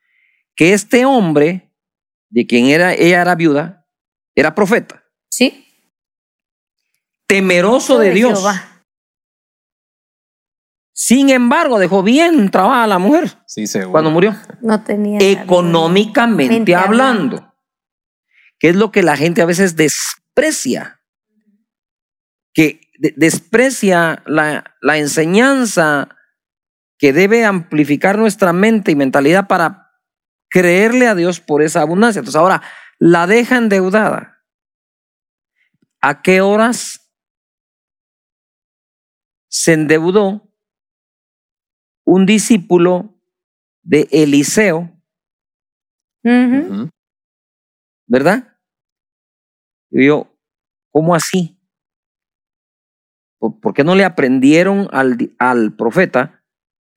que 0.55 0.71
este 0.71 1.03
hombre, 1.03 1.73
de 2.29 2.47
quien 2.47 2.67
era, 2.67 2.93
ella 2.93 3.19
era 3.23 3.35
viuda, 3.35 3.85
era 4.35 4.55
profeta, 4.55 5.03
sí. 5.29 5.67
temeroso 7.27 7.99
de 7.99 8.11
Dios. 8.11 8.39
Jehová. 8.39 8.74
Sin 10.97 11.29
embargo, 11.29 11.77
dejó 11.77 12.03
bien 12.03 12.49
trabajada 12.49 12.87
la 12.87 12.99
mujer 12.99 13.37
Sí, 13.47 13.67
seguro. 13.67 13.91
cuando 13.91 14.11
murió. 14.11 14.33
No 14.61 14.81
tenía. 14.81 15.19
económicamente 15.19 16.53
Mente 16.53 16.73
hablando, 16.73 17.53
que 18.59 18.69
es 18.69 18.75
lo 18.77 18.93
que 18.93 19.03
la 19.03 19.17
gente 19.17 19.41
a 19.41 19.45
veces 19.45 19.75
desprecia, 19.75 21.01
que 22.53 22.79
de- 22.97 23.13
desprecia 23.17 24.23
la, 24.25 24.73
la 24.81 24.97
enseñanza 24.97 26.07
que 26.97 27.11
debe 27.11 27.43
amplificar 27.43 28.17
nuestra 28.17 28.53
mente 28.53 28.91
y 28.91 28.95
mentalidad 28.95 29.47
para 29.47 29.91
creerle 30.49 31.07
a 31.09 31.15
Dios 31.15 31.41
por 31.41 31.61
esa 31.61 31.81
abundancia. 31.81 32.19
Entonces 32.19 32.39
ahora 32.39 32.61
la 32.99 33.27
deja 33.27 33.57
endeudada. 33.57 34.45
¿A 35.99 36.21
qué 36.21 36.39
horas 36.39 37.11
se 39.49 39.73
endeudó 39.73 40.44
un 42.05 42.25
discípulo 42.25 43.13
de 43.83 44.07
Eliseo. 44.11 44.91
¿verdad? 48.07 48.57
Y 49.91 50.07
yo, 50.07 50.27
¿cómo 50.91 51.13
así? 51.13 51.59
¿Por, 53.39 53.73
qué 53.73 53.83
no 53.83 53.95
le 53.95 54.05
aprendieron 54.05 54.87
al, 54.91 55.35
al 55.37 55.75
profeta 55.75 56.43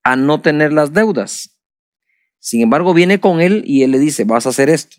a 0.03 0.15
no 0.15 0.41
tener 0.41 0.73
las 0.73 0.93
deudas? 0.93 1.59
Sin 2.39 2.61
embargo, 2.61 2.93
viene 2.93 3.19
con 3.19 3.41
él 3.41 3.63
y 3.65 3.83
él 3.83 3.91
le 3.91 3.99
dice, 3.99 4.23
vas 4.23 4.45
a 4.45 4.49
hacer 4.49 4.69
esto 4.69 4.97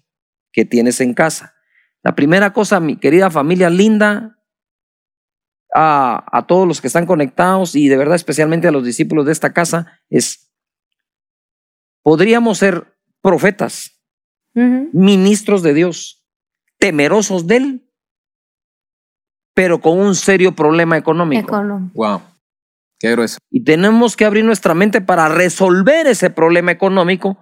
que 0.53 0.65
tienes 0.65 1.01
en 1.01 1.15
casa. 1.15 1.55
La 2.03 2.15
primera 2.15 2.53
cosa, 2.53 2.81
mi 2.81 2.97
querida 2.97 3.31
familia 3.31 3.71
linda, 3.71 4.40
a, 5.75 6.25
a 6.33 6.47
todos 6.47 6.67
los 6.67 6.81
que 6.81 6.87
están 6.87 7.07
conectados 7.07 7.75
y 7.75 7.89
de 7.89 7.97
verdad 7.97 8.17
especialmente 8.17 8.69
a 8.69 8.73
los 8.73 8.85
discípulos 8.85 9.27
de 9.27 9.33
esta 9.33 9.53
casa, 9.53 10.01
es, 10.09 10.51
podríamos 12.03 12.59
ser 12.59 12.97
profetas, 13.23 14.01
ministros 14.53 15.63
de 15.63 15.75
Dios, 15.75 16.27
temerosos 16.79 17.47
de 17.47 17.57
Él, 17.57 17.91
pero 19.55 19.81
con 19.81 19.99
un 19.99 20.15
serio 20.15 20.55
problema 20.55 20.97
económico. 20.97 21.49
Económico. 21.49 21.93
Wow. 21.95 22.23
Qué 22.99 23.13
grueso. 23.13 23.39
y 23.51 23.65
tenemos 23.65 24.15
que 24.15 24.27
abrir 24.27 24.45
nuestra 24.45 24.75
mente 24.75 25.01
para 25.01 25.29
resolver 25.31 26.07
ese 26.07 26.29
problema 26.29 26.71
económico 26.71 27.39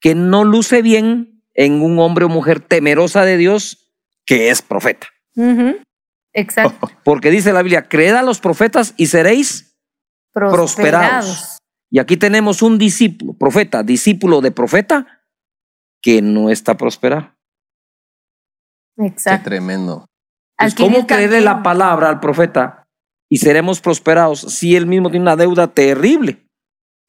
que 0.00 0.14
no 0.14 0.44
luce 0.44 0.82
bien 0.82 1.42
en 1.54 1.80
un 1.80 1.98
hombre 1.98 2.26
o 2.26 2.28
mujer 2.28 2.60
temerosa 2.60 3.24
de 3.24 3.38
Dios 3.38 3.90
que 4.26 4.50
es 4.50 4.60
profeta. 4.60 5.08
Ujú. 5.34 5.78
Exacto. 6.38 6.88
Porque 7.04 7.30
dice 7.30 7.52
la 7.52 7.62
Biblia, 7.62 7.88
creed 7.88 8.14
a 8.14 8.22
los 8.22 8.40
profetas 8.40 8.94
y 8.96 9.06
seréis 9.06 9.76
prosperados. 10.32 11.58
Y 11.90 11.98
aquí 11.98 12.16
tenemos 12.16 12.62
un 12.62 12.78
discípulo, 12.78 13.32
profeta, 13.32 13.82
discípulo 13.82 14.40
de 14.40 14.50
profeta, 14.50 15.22
que 16.02 16.22
no 16.22 16.50
está 16.50 16.76
prosperado. 16.76 17.32
Qué 18.96 19.06
Exacto. 19.06 19.44
tremendo. 19.50 20.06
Pues, 20.56 20.74
¿Cómo 20.74 21.06
creerle 21.06 21.40
la 21.40 21.62
palabra 21.62 22.08
al 22.08 22.20
profeta 22.20 22.86
y 23.30 23.38
seremos 23.38 23.80
prosperados 23.80 24.40
si 24.40 24.76
él 24.76 24.86
mismo 24.86 25.10
tiene 25.10 25.22
una 25.22 25.36
deuda 25.36 25.68
terrible? 25.68 26.46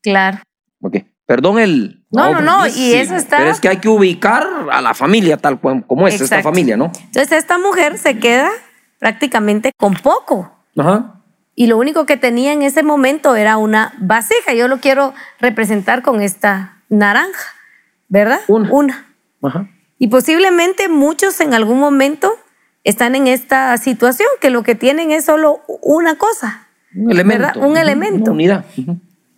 Claro. 0.01 0.39
Ok, 0.81 0.97
Perdón 1.29 1.59
el... 1.59 2.03
No, 2.09 2.31
no, 2.31 2.41
no, 2.41 2.65
y 2.65 2.93
eso 2.93 3.15
está- 3.15 3.37
Pero 3.37 3.51
es 3.51 3.59
que 3.59 3.69
hay 3.69 3.77
que 3.77 3.87
ubicar 3.87 4.47
a 4.71 4.81
la 4.81 4.95
familia 4.95 5.37
tal 5.37 5.59
cual 5.59 5.85
como 5.85 6.07
es 6.07 6.19
esta 6.19 6.41
familia, 6.41 6.75
¿no? 6.75 6.85
Entonces 6.85 7.31
esta 7.33 7.59
mujer 7.59 7.99
se 7.99 8.17
queda 8.17 8.49
prácticamente 8.99 9.71
con 9.75 9.95
poco. 9.95 10.51
Ajá. 10.77 11.15
Y 11.55 11.67
lo 11.67 11.77
único 11.77 12.05
que 12.05 12.15
tenía 12.15 12.53
en 12.53 12.61
ese 12.61 12.83
momento 12.83 13.35
era 13.35 13.57
una 13.57 13.93
vasija. 13.97 14.53
Yo 14.53 14.67
lo 14.67 14.79
quiero 14.79 15.13
representar 15.39 16.03
con 16.03 16.21
esta 16.21 16.77
naranja, 16.87 17.53
¿verdad? 18.07 18.39
Una. 18.47 19.07
Ajá. 19.41 19.67
Y 19.97 20.07
posiblemente 20.07 20.87
muchos 20.87 21.41
en 21.41 21.53
algún 21.53 21.79
momento 21.79 22.31
están 22.85 23.15
en 23.15 23.27
esta 23.27 23.77
situación, 23.77 24.29
que 24.39 24.49
lo 24.49 24.63
que 24.63 24.75
tienen 24.75 25.11
es 25.11 25.25
solo 25.25 25.61
una 25.81 26.15
cosa. 26.15 26.67
Un 26.95 27.11
elemento. 27.11 27.45
¿Verdad? 27.45 27.69
Un 27.69 27.77
elemento. 27.77 28.31
Una 28.31 28.31
unidad. 28.31 28.65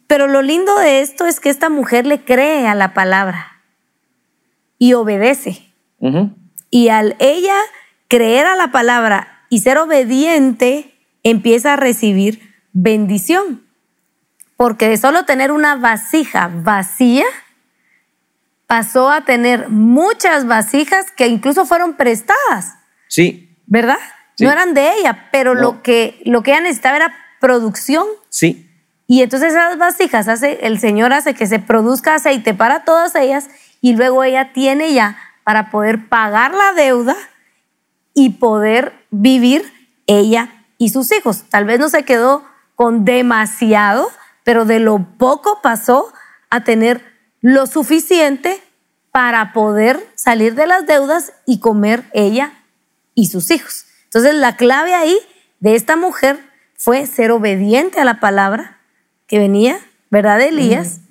Pero 0.06 0.27
lo 0.27 0.41
lindo 0.41 0.77
de 0.77 1.01
esto 1.01 1.25
es 1.25 1.39
que 1.39 1.50
esta 1.50 1.70
mujer 1.70 2.06
le 2.06 2.24
cree 2.24 2.68
a 2.68 2.75
la 2.75 2.94
palabra 2.94 3.63
y 4.77 4.94
obedece. 4.94 5.74
Y 6.70 6.89
al 6.89 7.15
ella 7.20 7.56
creer 8.08 8.46
a 8.46 8.56
la 8.56 8.72
palabra 8.72 9.31
y 9.51 9.60
ser 9.60 9.77
obediente, 9.79 10.96
empieza 11.24 11.74
a 11.74 11.75
recibir 11.75 12.53
bendición. 12.72 13.62
Porque 14.55 14.88
de 14.88 14.96
solo 14.96 15.25
tener 15.25 15.51
una 15.51 15.75
vasija 15.75 16.50
vacía, 16.51 17.25
pasó 18.65 19.12
a 19.12 19.25
tener 19.25 19.67
muchas 19.70 20.48
vasijas 20.48 21.12
que 21.12 21.27
incluso 21.27 21.65
fueron 21.65 21.96
prestadas, 21.96 22.75
Sí, 23.10 23.58
¿verdad? 23.67 23.98
Sí. 24.36 24.46
No 24.46 24.51
eran 24.53 24.74
de 24.74 24.93
ella, 24.93 25.27
pero 25.34 25.53
No. 25.53 25.60
lo, 25.62 25.84
que, 25.84 26.22
lo 26.25 26.41
que 26.43 26.51
ella 26.51 26.62
necesitaba 26.62 26.96
era 26.96 27.13
producción. 27.39 28.05
sí. 28.29 28.67
Y 29.08 29.22
entonces 29.24 29.50
esas 29.51 29.77
vasijas 29.77 30.29
hace, 30.29 30.60
el 30.65 30.79
Señor 30.79 31.12
hace 31.12 31.34
que 31.34 31.46
se 31.46 31.60
produzca 31.60 32.15
aceite 32.15 32.53
para 32.53 32.86
todas 32.86 33.13
ellas 33.15 33.50
y 33.81 33.98
luego 33.98 34.24
ella 34.24 34.53
tiene 34.53 34.93
ya 34.93 35.17
para 35.43 35.70
poder 35.70 36.08
pagar 36.08 36.53
la 36.53 36.72
deuda 36.72 37.17
y 38.13 38.32
poder 38.32 38.94
vivir 39.10 39.63
ella 40.08 40.65
y 40.77 40.89
sus 40.89 41.12
hijos. 41.12 41.44
Tal 41.50 41.65
vez 41.65 41.80
no 41.80 41.89
se 41.89 42.03
quedó 42.03 42.44
con 42.75 43.06
demasiado, 43.06 44.10
pero 44.44 44.65
de 44.65 44.80
lo 44.80 45.06
poco 45.18 45.60
pasó 45.62 46.12
a 46.50 46.63
tener 46.63 47.01
lo 47.41 47.65
suficiente 47.68 48.60
para 49.12 49.53
poder 49.53 50.00
salir 50.15 50.56
de 50.56 50.68
las 50.68 50.86
deudas 50.88 51.34
y 51.46 51.60
comer 51.60 52.03
ella 52.13 52.53
y 53.13 53.27
sus 53.27 53.51
hijos. 53.51 53.86
Entonces 54.06 54.34
la 54.36 54.56
clave 54.56 54.94
ahí 54.94 55.18
de 55.60 55.75
esta 55.75 55.96
mujer 55.96 56.39
fue 56.75 57.06
ser 57.06 57.32
obediente 57.32 58.00
a 58.00 58.06
la 58.06 58.20
palabra 58.20 58.80
que 59.27 59.38
venía, 59.38 59.80
¿verdad? 60.10 60.38
De 60.39 60.48
Elías 60.48 61.01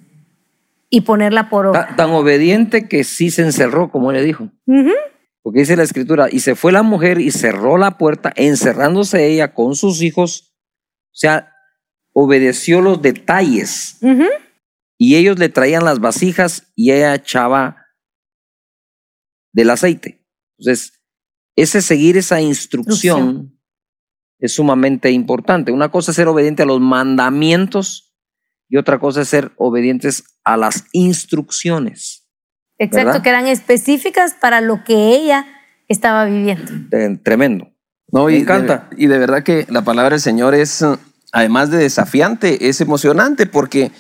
y 0.89 1.03
ponerla 1.03 1.49
por 1.49 1.67
obra. 1.67 1.89
Ta- 1.89 1.97
Tan 1.97 2.11
obediente 2.11 2.89
que 2.89 3.05
sí 3.05 3.31
se 3.31 3.43
encerró, 3.43 3.91
como 3.91 4.11
le 4.13 4.23
dijo. 4.23 4.49
Ujú. 4.67 4.91
Porque 5.43 5.61
dice 5.61 5.77
la 5.77 5.85
escritura, 5.85 6.29
y 6.31 6.41
se 6.41 6.55
fue 6.55 6.73
la 6.73 6.83
mujer 6.83 7.21
y 7.21 7.31
cerró 7.31 7.79
la 7.79 7.97
puerta, 7.97 8.33
encerrándose 8.37 9.27
ella 9.27 9.55
con 9.55 9.75
sus 9.75 10.03
hijos. 10.03 10.55
O 11.07 11.17
sea, 11.17 11.55
obedeció 12.13 12.81
los 12.81 13.01
detalles. 13.01 13.99
Y 14.99 15.17
ellos 15.17 15.39
le 15.39 15.49
traían 15.49 15.85
las 15.85 15.99
vasijas 15.99 16.71
y 16.77 16.93
ella 16.93 17.15
echaba 17.15 17.87
del 19.53 19.71
aceite. 19.71 20.27
Entonces, 20.59 21.01
ese 21.57 21.83
seguir 21.83 22.17
esa 22.19 22.41
instrucción 22.41 23.59
es 24.39 24.53
sumamente 24.53 25.11
importante. 25.11 25.73
Una 25.73 25.91
cosa 25.91 26.11
es 26.11 26.17
ser 26.17 26.29
obediente 26.29 26.63
a 26.63 26.67
los 26.67 26.81
mandamientos 26.81 28.15
y 28.69 28.77
otra 28.77 28.99
cosa 28.99 29.23
es 29.23 29.29
ser 29.29 29.53
obedientes 29.57 30.39
a 30.45 30.57
las 30.57 30.85
instrucciones. 30.93 32.20
Exacto, 32.81 33.07
¿Verdad? 33.09 33.23
que 33.23 33.29
eran 33.29 33.47
específicas 33.47 34.35
para 34.41 34.63
lo 34.63 34.83
que 34.85 35.15
ella 35.15 35.47
estaba 35.87 36.25
viviendo. 36.25 36.73
Eh, 36.93 37.19
Tremendo. 37.23 37.69
No, 38.11 38.25
Me 38.25 38.33
y 38.33 38.41
encanta. 38.41 38.89
De, 38.91 39.05
y 39.05 39.07
de 39.07 39.19
verdad 39.19 39.43
que 39.43 39.67
la 39.69 39.83
palabra 39.83 40.13
del 40.13 40.21
Señor 40.21 40.55
es, 40.55 40.81
eh, 40.81 40.97
además 41.31 41.71
de 41.71 41.77
desafiante, 41.77 42.71
es 42.71 42.81
emocionante 42.81 43.45
porque, 43.45 43.93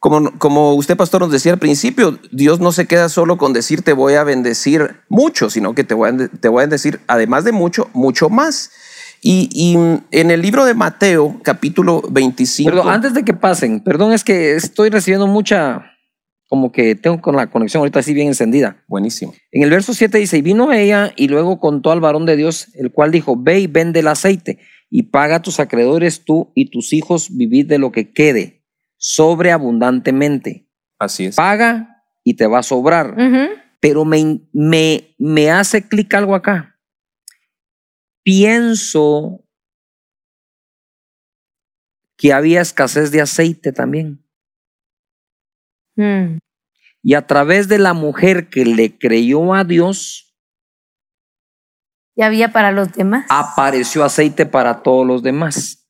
como, 0.00 0.36
como 0.38 0.74
usted, 0.74 0.96
pastor, 0.96 1.20
nos 1.20 1.30
decía 1.30 1.52
al 1.52 1.60
principio, 1.60 2.18
Dios 2.32 2.58
no 2.58 2.72
se 2.72 2.86
queda 2.86 3.08
solo 3.08 3.38
con 3.38 3.52
decir 3.52 3.82
te 3.82 3.92
voy 3.92 4.14
a 4.14 4.24
bendecir 4.24 4.96
mucho, 5.08 5.48
sino 5.48 5.76
que 5.76 5.84
te 5.84 5.94
voy 5.94 6.10
a, 6.10 6.28
te 6.28 6.48
voy 6.48 6.64
a 6.64 6.66
decir, 6.66 7.00
además 7.06 7.44
de 7.44 7.52
mucho, 7.52 7.88
mucho 7.92 8.28
más. 8.28 8.72
Y, 9.20 9.48
y 9.52 9.74
en 10.10 10.30
el 10.32 10.42
libro 10.42 10.64
de 10.64 10.74
Mateo, 10.74 11.40
capítulo 11.44 12.02
25. 12.10 12.68
Perdón, 12.68 12.88
antes 12.88 13.14
de 13.14 13.24
que 13.24 13.34
pasen, 13.34 13.78
perdón, 13.78 14.12
es 14.12 14.24
que 14.24 14.56
estoy 14.56 14.90
recibiendo 14.90 15.28
mucha, 15.28 15.97
como 16.48 16.72
que 16.72 16.94
tengo 16.94 17.20
con 17.20 17.36
la 17.36 17.50
conexión 17.50 17.82
ahorita 17.82 18.00
así 18.00 18.14
bien 18.14 18.28
encendida. 18.28 18.82
Buenísimo. 18.88 19.34
En 19.52 19.62
el 19.62 19.70
verso 19.70 19.92
7 19.92 20.18
dice, 20.18 20.38
y 20.38 20.42
vino 20.42 20.72
ella 20.72 21.12
y 21.14 21.28
luego 21.28 21.60
contó 21.60 21.92
al 21.92 22.00
varón 22.00 22.24
de 22.24 22.36
Dios, 22.36 22.74
el 22.74 22.90
cual 22.90 23.12
dijo, 23.12 23.36
ve 23.36 23.60
y 23.60 23.66
vende 23.66 24.00
el 24.00 24.08
aceite 24.08 24.58
y 24.90 25.04
paga 25.04 25.36
a 25.36 25.42
tus 25.42 25.60
acreedores 25.60 26.24
tú 26.24 26.50
y 26.54 26.70
tus 26.70 26.94
hijos, 26.94 27.36
vivid 27.36 27.66
de 27.66 27.78
lo 27.78 27.92
que 27.92 28.12
quede, 28.12 28.64
sobreabundantemente. 28.96 30.66
Así 30.98 31.26
es. 31.26 31.36
Paga 31.36 32.02
y 32.24 32.34
te 32.34 32.46
va 32.46 32.60
a 32.60 32.62
sobrar. 32.62 33.14
Pero 33.80 34.06
me, 34.06 34.40
me, 34.52 35.14
me 35.18 35.50
hace 35.50 35.86
clic 35.86 36.12
algo 36.14 36.34
acá. 36.34 36.80
Pienso 38.22 39.44
que 42.16 42.32
había 42.32 42.62
escasez 42.62 43.10
de 43.10 43.20
aceite 43.20 43.72
también. 43.72 44.24
Mm. 45.98 46.38
Y 47.02 47.14
a 47.14 47.26
través 47.26 47.68
de 47.68 47.78
la 47.78 47.92
mujer 47.92 48.48
que 48.48 48.64
le 48.64 48.98
creyó 48.98 49.52
a 49.54 49.64
Dios, 49.64 50.34
Ya 52.16 52.26
había 52.26 52.52
para 52.52 52.72
los 52.72 52.92
demás. 52.92 53.26
apareció 53.28 54.04
aceite 54.04 54.46
para 54.46 54.82
todos 54.82 55.06
los 55.06 55.22
demás. 55.22 55.86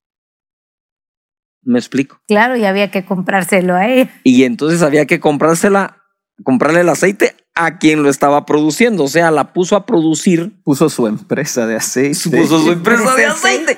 ¿Me 1.62 1.78
explico? 1.78 2.20
Claro, 2.26 2.56
y 2.56 2.64
había 2.64 2.90
que 2.90 3.04
comprárselo 3.04 3.74
a 3.74 3.88
ella. 3.88 4.10
Y 4.24 4.44
entonces 4.44 4.82
había 4.82 5.06
que 5.06 5.20
comprársela, 5.20 6.02
comprarle 6.44 6.80
el 6.80 6.88
aceite 6.88 7.34
a 7.54 7.78
quien 7.78 8.02
lo 8.02 8.08
estaba 8.10 8.46
produciendo. 8.46 9.04
O 9.04 9.08
sea, 9.08 9.30
la 9.30 9.52
puso 9.52 9.76
a 9.76 9.84
producir 9.84 10.62
Puso 10.62 10.88
su 10.88 11.06
empresa 11.06 11.66
de 11.66 11.76
aceite. 11.76 12.30
puso 12.38 12.60
su 12.62 12.72
empresa 12.72 13.14
de 13.16 13.26
aceite. 13.26 13.76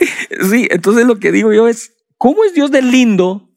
Sí, 0.50 0.68
entonces 0.70 1.06
lo 1.06 1.18
que 1.18 1.32
digo 1.32 1.52
yo 1.52 1.66
es, 1.68 1.94
¿cómo 2.18 2.44
es 2.44 2.54
Dios 2.54 2.70
de 2.70 2.82
lindo 2.82 3.48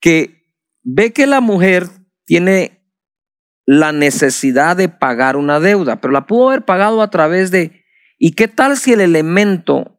que 0.00 0.46
ve 0.82 1.12
que 1.12 1.26
la 1.26 1.40
mujer 1.40 1.88
tiene 2.28 2.84
la 3.66 3.90
necesidad 3.92 4.76
de 4.76 4.90
pagar 4.90 5.36
una 5.36 5.60
deuda, 5.60 5.98
pero 6.02 6.12
la 6.12 6.26
pudo 6.26 6.50
haber 6.50 6.66
pagado 6.66 7.00
a 7.00 7.08
través 7.08 7.50
de, 7.50 7.84
¿y 8.18 8.32
qué 8.32 8.48
tal 8.48 8.76
si 8.76 8.92
el 8.92 9.00
elemento 9.00 9.96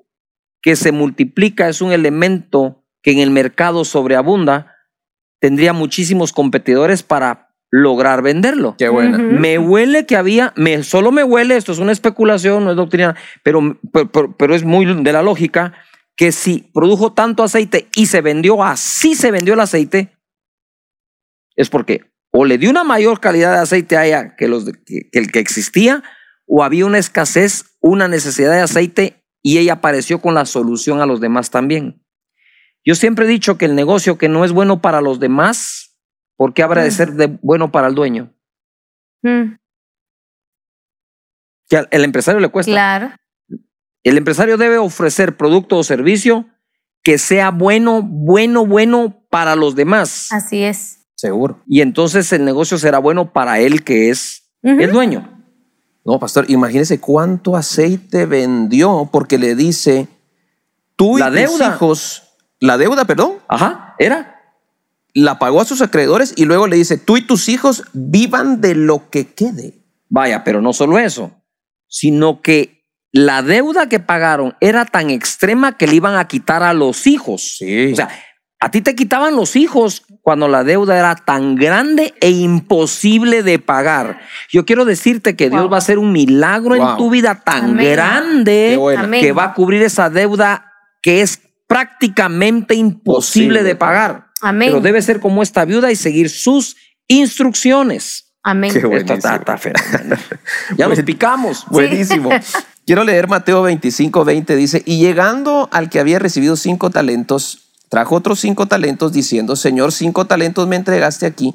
que 0.61 0.75
se 0.75 0.91
multiplica 0.91 1.67
es 1.69 1.81
un 1.81 1.91
elemento 1.91 2.85
que 3.01 3.11
en 3.13 3.17
el 3.17 3.31
mercado 3.31 3.83
sobreabunda? 3.83 4.75
Tendría 5.41 5.73
muchísimos 5.73 6.31
competidores 6.31 7.01
para 7.01 7.55
lograr 7.71 8.21
venderlo. 8.21 8.75
Qué 8.77 8.89
buena. 8.89 9.17
Ujú. 9.17 9.39
Me 9.39 9.57
huele 9.57 10.05
que 10.05 10.15
había, 10.15 10.53
me, 10.55 10.83
solo 10.83 11.11
me 11.11 11.23
huele, 11.23 11.57
esto 11.57 11.71
es 11.71 11.79
una 11.79 11.91
especulación, 11.93 12.63
no 12.63 12.69
es 12.71 12.77
doctrina, 12.77 13.15
pero, 13.43 13.79
pero, 13.91 14.11
pero- 14.11 14.37
pero 14.37 14.53
es 14.53 14.63
muy 14.63 14.85
de 15.03 15.13
la 15.13 15.23
lógica, 15.23 15.73
que 16.15 16.31
si 16.31 16.69
produjo 16.75 17.13
tanto 17.13 17.41
aceite 17.41 17.87
y 17.95 18.05
se 18.05 18.21
vendió 18.21 18.61
así 18.63 19.15
se 19.15 19.31
vendió 19.31 19.55
el 19.55 19.61
aceite, 19.61 20.15
es 21.55 21.69
porque 21.69 22.08
o 22.31 22.45
le 22.45 22.57
dio 22.57 22.69
una 22.69 22.83
mayor 22.83 23.19
calidad 23.19 23.53
de 23.53 23.59
aceite 23.59 23.97
a 23.97 24.05
ella 24.05 24.35
que, 24.35 24.47
los 24.47 24.65
de- 24.65 24.73
que- 24.85 25.09
que 25.11 25.19
el 25.19 25.31
que 25.31 25.39
existía, 25.39 26.03
o 26.45 26.63
había 26.63 26.85
una 26.85 26.97
escasez, 26.97 27.77
una 27.79 28.07
necesidad 28.07 28.51
de 28.51 28.61
aceite 28.61 29.23
y 29.41 29.57
ella 29.57 29.73
apareció 29.73 30.19
con 30.21 30.33
la 30.33 30.45
solución 30.45 31.01
a 31.01 31.05
los 31.05 31.19
demás 31.21 31.49
también. 31.49 32.03
Yo 32.85 32.95
siempre 32.95 33.25
he 33.25 33.27
dicho 33.27 33.57
que 33.57 33.65
el 33.65 33.75
negocio 33.75 34.17
que 34.17 34.29
no 34.29 34.45
es 34.45 34.51
bueno 34.51 34.81
para 34.81 35.01
los 35.01 35.19
demás, 35.19 35.97
¿por 36.37 36.53
qué 36.53 36.63
habrá 36.63 36.83
de 36.83 36.89
Mm. 36.89 36.93
ser 36.93 37.13
de- 37.13 37.37
bueno 37.41 37.71
para 37.71 37.87
el 37.87 37.95
dueño? 37.95 38.33
Mm, 39.21 39.55
Que 41.69 41.77
al 41.77 41.87
el 41.91 42.03
empresario 42.03 42.39
le 42.39 42.49
cuesta. 42.49 42.71
Claro. 42.71 43.11
El 44.03 44.17
empresario 44.17 44.57
debe 44.57 44.77
ofrecer 44.77 45.37
producto 45.37 45.77
o 45.77 45.83
servicio 45.83 46.47
que 47.03 47.17
sea 47.19 47.51
bueno, 47.51 48.01
bueno, 48.01 48.65
bueno 48.65 49.23
para 49.29 49.55
los 49.55 49.75
demás. 49.75 50.31
Así 50.31 50.63
es. 50.63 50.98
Seguro. 51.19 51.59
Y 51.67 51.81
entonces 51.81 52.31
el 52.31 52.45
negocio 52.45 52.77
será 52.77 52.97
bueno 52.97 53.33
para 53.33 53.59
él 53.59 53.83
que 53.83 54.09
es 54.09 54.53
el 54.63 54.89
dueño. 54.93 55.29
No, 56.05 56.17
pastor, 56.17 56.45
imagínese 56.49 57.01
cuánto 57.01 57.57
aceite 57.57 58.25
vendió 58.25 59.09
porque 59.11 59.37
le 59.37 59.53
dice, 59.53 60.07
tú 60.95 61.17
y 61.17 61.19
La 61.19 61.27
tus 61.27 61.35
deuda. 61.35 61.67
hijos, 61.75 62.23
la 62.61 62.77
deuda, 62.77 63.03
perdón, 63.03 63.33
Ajá, 63.49 63.95
era. 63.99 64.41
la 65.13 65.39
pagó 65.39 65.59
a 65.59 65.65
sus 65.65 65.81
acreedores 65.81 66.33
y 66.37 66.45
luego 66.45 66.67
le 66.67 66.77
dice, 66.77 66.97
tú 66.97 67.17
y 67.17 67.27
tus 67.27 67.49
hijos 67.49 67.83
vivan 67.91 68.61
de 68.61 68.75
lo 68.75 69.09
que 69.09 69.27
quede. 69.33 69.83
Vaya, 70.07 70.45
pero 70.45 70.61
no 70.61 70.71
solo 70.71 70.99
eso, 70.99 71.31
sino 71.89 72.41
que 72.41 72.85
la 73.11 73.41
deuda 73.41 73.89
que 73.89 73.99
pagaron 73.99 74.55
era 74.61 74.85
tan 74.85 75.09
extrema 75.09 75.77
que 75.77 75.85
le 75.85 75.95
iban 75.95 76.15
a 76.15 76.29
quitar 76.29 76.63
a 76.63 76.73
los 76.73 77.07
hijos. 77.07 77.57
Sí. 77.57 77.91
O 77.91 77.95
sea, 77.97 78.07
a 78.61 78.71
ti 78.71 78.81
te 78.81 78.93
quitaban 78.93 79.35
los 79.35 79.55
hijos 79.55 80.03
cuando 80.21 80.49
la 80.49 80.63
deuda 80.65 80.97
era 80.97 81.15
tan 81.15 81.55
grande 81.55 82.13
e 82.19 82.29
imposible 82.29 83.41
de 83.41 83.57
pagar. 83.57 84.19
Yo 84.49 84.65
quiero 84.65 84.83
decirte 84.83 85.35
que 85.37 85.49
Dios 85.49 85.71
va 85.71 85.75
a 85.75 85.79
hacer 85.79 85.97
un 85.97 86.11
milagro 86.11 86.75
en 86.75 86.97
tu 86.97 87.09
vida 87.09 87.41
tan 87.43 87.71
Amén. 87.71 87.91
grande. 87.91 88.79
Amén. 88.97 89.21
que 89.21 89.31
va 89.31 89.45
a 89.45 89.53
cubrir 89.53 89.81
esa 89.81 90.09
deuda 90.09 90.73
que 91.01 91.21
es 91.21 91.41
prácticamente 91.67 92.75
imposible 92.75 93.59
Posible. 93.59 93.63
de 93.63 93.75
pagar. 93.75 94.27
Amén. 94.41 94.69
Pero 94.69 94.81
debe 94.81 95.01
ser 95.01 95.19
como 95.19 95.41
esta 95.41 95.63
viuda 95.63 95.91
y 95.91 95.95
seguir 95.95 96.29
sus 96.29 96.75
instrucciones. 97.07 98.33
Amén. 98.43 98.73
Qué 98.73 98.79
Esto 98.79 99.13
está. 99.13 99.41
Ya 100.77 100.87
nos 100.87 101.01
picamos. 101.03 101.65
Buenísimo. 101.69 102.29
Quiero 102.85 103.03
leer 103.03 103.27
Mateo 103.27 103.61
25, 103.61 104.25
20. 104.25 104.55
Dice, 104.55 104.81
y 104.85 104.99
llegando 104.99 105.69
al 105.71 105.89
que 105.89 105.99
había 105.99 106.19
recibido 106.19 106.55
cinco 106.55 106.89
talentos, 106.89 107.68
trajo 107.89 108.15
otros 108.15 108.39
cinco 108.39 108.67
talentos 108.67 109.11
diciendo, 109.11 109.55
Señor, 109.55 109.91
cinco 109.91 110.25
talentos 110.25 110.67
me 110.67 110.75
entregaste 110.75 111.25
aquí. 111.25 111.53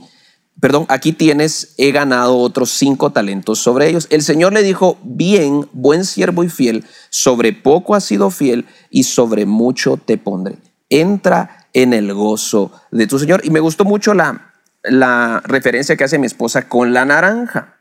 Perdón, 0.61 0.87
aquí 0.89 1.13
tienes, 1.13 1.75
he 1.79 1.91
ganado 1.91 2.39
otros 2.39 2.71
cinco 2.71 3.11
talentos 3.11 3.59
sobre 3.59 3.89
ellos. 3.89 4.07
El 4.11 4.23
Señor 4.23 4.53
le 4.53 4.63
dijo, 4.63 4.99
bien, 5.03 5.69
buen 5.73 6.05
siervo 6.05 6.45
y 6.45 6.49
fiel, 6.49 6.85
sobre 7.11 7.53
poco 7.53 7.95
has 7.95 8.05
sido 8.05 8.31
fiel 8.31 8.67
y 8.91 9.05
sobre 9.05 9.47
mucho 9.47 9.97
te 9.97 10.17
pondré. 10.17 10.59
Entra 10.91 11.69
en 11.73 11.93
el 11.93 12.13
gozo 12.15 12.71
de 12.91 13.07
tu 13.07 13.19
Señor. 13.19 13.41
Y 13.45 13.51
me 13.51 13.61
gustó 13.61 13.85
mucho 13.85 14.15
la, 14.15 14.55
la 14.85 15.43
referencia 15.45 15.97
que 15.97 16.05
hace 16.05 16.19
mi 16.19 16.27
esposa 16.27 16.69
con 16.69 16.93
la 16.93 17.05
naranja 17.05 17.79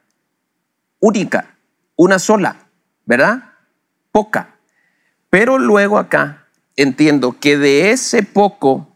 única, 0.99 1.57
una 1.95 2.17
sola, 2.17 2.67
¿verdad? 3.05 3.51
Poca. 4.11 4.55
Pero 5.29 5.59
luego 5.59 5.97
acá 5.97 6.42
entiendo 6.75 7.37
que 7.39 7.57
de 7.57 7.91
ese 7.91 8.23
poco 8.23 8.87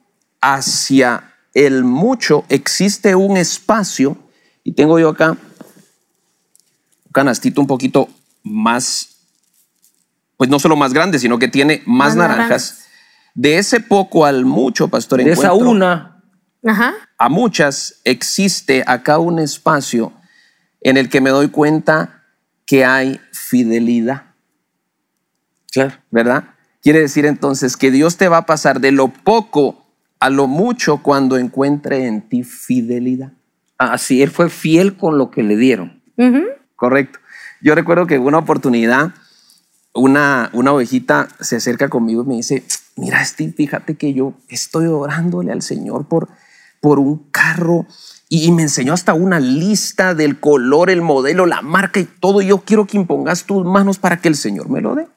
hacia 0.41 1.33
el 1.53 1.83
mucho 1.83 2.45
existe 2.49 3.15
un 3.15 3.37
espacio, 3.37 4.17
y 4.63 4.73
tengo 4.73 4.99
yo 4.99 5.09
acá 5.09 5.31
un 5.31 7.11
canastito 7.11 7.61
un 7.61 7.67
poquito 7.67 8.09
más, 8.43 9.15
pues 10.37 10.49
no 10.49 10.59
solo 10.59 10.75
más 10.75 10.93
grande, 10.93 11.19
sino 11.19 11.39
que 11.39 11.47
tiene 11.47 11.81
más, 11.85 12.09
Más 12.09 12.15
naranjas. 12.15 12.37
naranjas. 12.39 12.83
De 13.33 13.57
ese 13.57 13.79
poco 13.79 14.25
al 14.25 14.45
mucho, 14.45 14.87
pastor, 14.87 15.23
De 15.23 15.31
esa 15.31 15.53
una, 15.53 16.23
Ajá. 16.65 16.93
a 17.17 17.29
muchas 17.29 18.01
existe 18.03 18.83
acá 18.85 19.19
un 19.19 19.39
espacio 19.39 20.11
en 20.81 20.97
el 20.97 21.09
que 21.09 21.21
me 21.21 21.29
doy 21.29 21.49
cuenta 21.49 22.23
que 22.65 22.83
hay 22.83 23.19
fidelidad, 23.31 24.33
claro. 25.71 25.95
¿verdad? 26.11 26.43
Quiere 26.87 27.01
decir 27.01 27.25
entonces 27.25 27.75
que 27.75 27.91
Dios 27.91 28.15
te 28.15 28.29
va 28.29 28.37
a 28.37 28.45
pasar 28.45 28.79
de 28.79 28.93
lo 28.93 29.09
poco 29.09 29.83
a 30.21 30.29
lo 30.29 30.47
mucho 30.47 31.03
cuando 31.03 31.37
encuentre 31.37 32.07
en 32.07 32.21
ti 32.29 32.43
fidelidad. 32.43 33.33
Así, 33.77 34.23
él 34.23 34.31
fue 34.31 34.49
fiel 34.49 34.95
con 34.95 35.17
lo 35.17 35.29
que 35.29 35.43
le 35.43 35.57
dieron. 35.57 36.01
Correcto. 36.77 37.19
Yo 37.61 37.75
recuerdo 37.75 38.07
que 38.07 38.15
en 38.15 38.21
una 38.21 38.37
oportunidad 38.37 39.11
una, 39.93 40.49
una 40.53 40.71
ovejita 40.71 41.27
se 41.41 41.57
acerca 41.57 41.89
conmigo 41.89 42.23
y 42.23 42.25
me 42.25 42.35
dice, 42.35 42.63
mira 42.95 43.21
Steve, 43.25 43.51
fíjate 43.51 43.97
que 43.97 44.13
yo 44.13 44.35
estoy 44.47 44.87
orándole 44.87 45.51
al 45.51 45.63
Señor 45.63 46.07
por, 46.07 46.29
por 46.79 46.99
un 46.99 47.17
carro 47.31 47.85
y, 48.29 48.49
me 48.53 48.61
enseñó 48.61 48.93
hasta 48.93 49.13
una 49.13 49.41
lista 49.41 50.15
del 50.15 50.39
color, 50.39 50.89
el 50.89 51.01
modelo, 51.01 51.47
la 51.47 51.61
marca 51.61 51.99
y 51.99 52.05
todo. 52.05 52.41
Yo 52.41 52.59
quiero 52.59 52.87
que 52.87 52.95
impongas 52.95 53.43
tus 53.43 53.65
manos 53.65 53.99
para 53.99 54.21
que 54.21 54.29
el 54.29 54.35
Señor 54.37 54.69
me 54.69 54.79
lo 54.79 54.95
dé. 54.95 55.09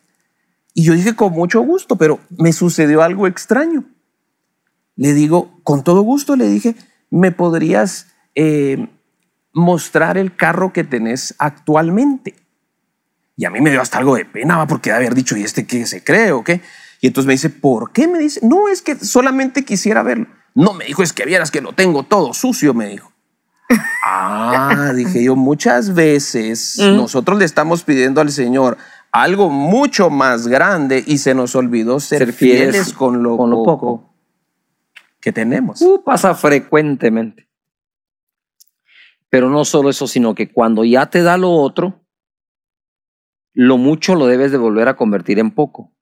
Y 0.74 0.84
yo 0.84 0.94
dije 0.94 1.16
con 1.16 1.32
mucho 1.32 1.60
gusto, 1.60 1.96
pero 1.96 2.20
me 2.36 2.52
sucedió 2.52 3.02
algo 3.02 3.26
extraño. 3.26 3.84
Le 4.96 5.14
digo, 5.14 5.60
con 5.62 5.82
todo 5.82 6.02
gusto, 6.02 6.36
le 6.36 6.48
dije, 6.48 6.76
¿me 7.10 7.32
podrías 7.32 8.08
eh, 8.34 8.88
mostrar 9.52 10.18
el 10.18 10.36
carro 10.36 10.72
que 10.72 10.84
tenés 10.84 11.34
actualmente? 11.38 12.36
Y 13.36 13.46
a 13.46 13.50
mí 13.50 13.60
me 13.60 13.70
dio 13.70 13.80
hasta 13.80 13.98
algo 13.98 14.16
de 14.16 14.26
pena, 14.26 14.66
porque 14.66 14.90
de 14.90 14.96
haber 14.96 15.14
dicho, 15.14 15.36
¿y 15.36 15.42
este 15.42 15.66
qué 15.66 15.86
se 15.86 16.04
cree 16.04 16.32
o 16.32 16.44
qué? 16.44 16.60
Y 17.00 17.06
entonces 17.06 17.26
me 17.26 17.32
dice, 17.32 17.48
¿por 17.48 17.92
qué? 17.92 18.06
Me 18.06 18.18
dice, 18.18 18.40
no, 18.42 18.68
es 18.68 18.82
que 18.82 18.96
solamente 18.96 19.64
quisiera 19.64 20.02
verlo. 20.02 20.26
No, 20.54 20.74
me 20.74 20.84
dijo, 20.84 21.02
es 21.02 21.12
que 21.12 21.24
vieras 21.24 21.50
que 21.50 21.60
lo 21.60 21.72
tengo 21.72 22.02
todo 22.02 22.34
sucio, 22.34 22.74
me 22.74 22.88
dijo. 22.88 23.10
ah, 24.04 24.92
dije 24.94 25.22
yo, 25.24 25.36
muchas 25.36 25.94
veces 25.94 26.76
nosotros 26.78 27.38
le 27.38 27.44
estamos 27.44 27.84
pidiendo 27.84 28.20
al 28.20 28.30
Señor 28.30 28.76
algo 29.12 29.50
mucho 29.50 30.10
más 30.10 30.46
grande 30.46 31.02
y 31.06 31.18
se 31.18 31.34
nos 31.34 31.54
olvidó 31.54 32.00
ser, 32.00 32.18
Ser 32.18 32.32
fieles 32.32 32.70
fieles 32.70 32.92
con 32.92 33.22
lo, 33.22 33.36
con 33.36 33.50
lo 33.50 33.64
poco, 33.64 33.78
poco. 33.78 34.14
que 35.20 35.32
tenemos. 35.32 35.80
Uh, 35.82 36.02
pasa 36.04 36.34
frecuentemente. 36.34 37.48
Pero 39.28 39.48
no 39.48 39.64
solo 39.64 39.90
eso, 39.90 40.06
sino 40.06 40.34
que 40.34 40.52
cuando 40.52 40.84
ya 40.84 41.06
te 41.06 41.22
da 41.22 41.36
lo 41.36 41.52
otro, 41.52 42.00
lo 43.52 43.78
mucho 43.78 44.14
lo 44.14 44.26
debes 44.26 44.52
de 44.52 44.58
volver 44.58 44.88
a 44.88 44.96
convertir 44.96 45.38
en 45.38 45.52
poco. 45.52 45.92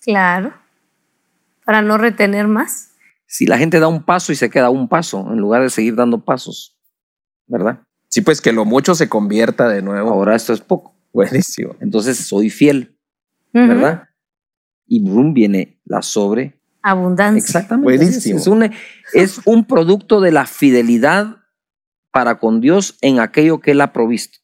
Claro. 0.00 0.54
Para 1.64 1.82
no 1.82 1.98
retener 1.98 2.46
más. 2.46 2.92
si 3.26 3.46
la 3.46 3.58
gente 3.58 3.80
da 3.80 3.88
un 3.88 4.04
paso 4.04 4.32
y 4.32 4.36
se 4.36 4.50
queda 4.50 4.70
un 4.70 4.88
paso, 4.88 5.26
en 5.32 5.38
lugar 5.38 5.62
de 5.62 5.70
seguir 5.70 5.96
dando 5.96 6.24
pasos, 6.24 6.78
¿verdad? 7.46 7.82
Sí, 8.08 8.20
pues 8.20 8.40
que 8.40 8.52
lo 8.52 8.64
mucho 8.64 8.94
se 8.94 9.08
convierta 9.08 9.68
de 9.68 9.82
nuevo. 9.82 10.10
Ahora 10.10 10.36
esto 10.36 10.52
es 10.52 10.60
poco. 10.60 10.95
Buenísimo. 11.16 11.74
Entonces 11.80 12.18
soy 12.18 12.50
fiel. 12.50 12.92
¿verdad? 13.52 14.08
Y 14.86 15.00
brum 15.02 15.32
viene 15.32 15.80
la 15.86 16.02
sobre. 16.02 16.60
Abundancia. 16.82 17.38
Exactamente. 17.38 17.96
Buenísimo. 17.96 18.38
Es 18.38 18.46
un, 18.46 18.70
es 19.14 19.40
un 19.46 19.64
producto 19.64 20.20
de 20.20 20.30
la 20.30 20.44
fidelidad 20.44 21.38
para 22.10 22.38
con 22.38 22.60
Dios 22.60 22.98
en 23.00 23.18
aquello 23.18 23.60
que 23.60 23.70
Él 23.70 23.80
ha 23.80 23.92
provisto. 23.94 24.38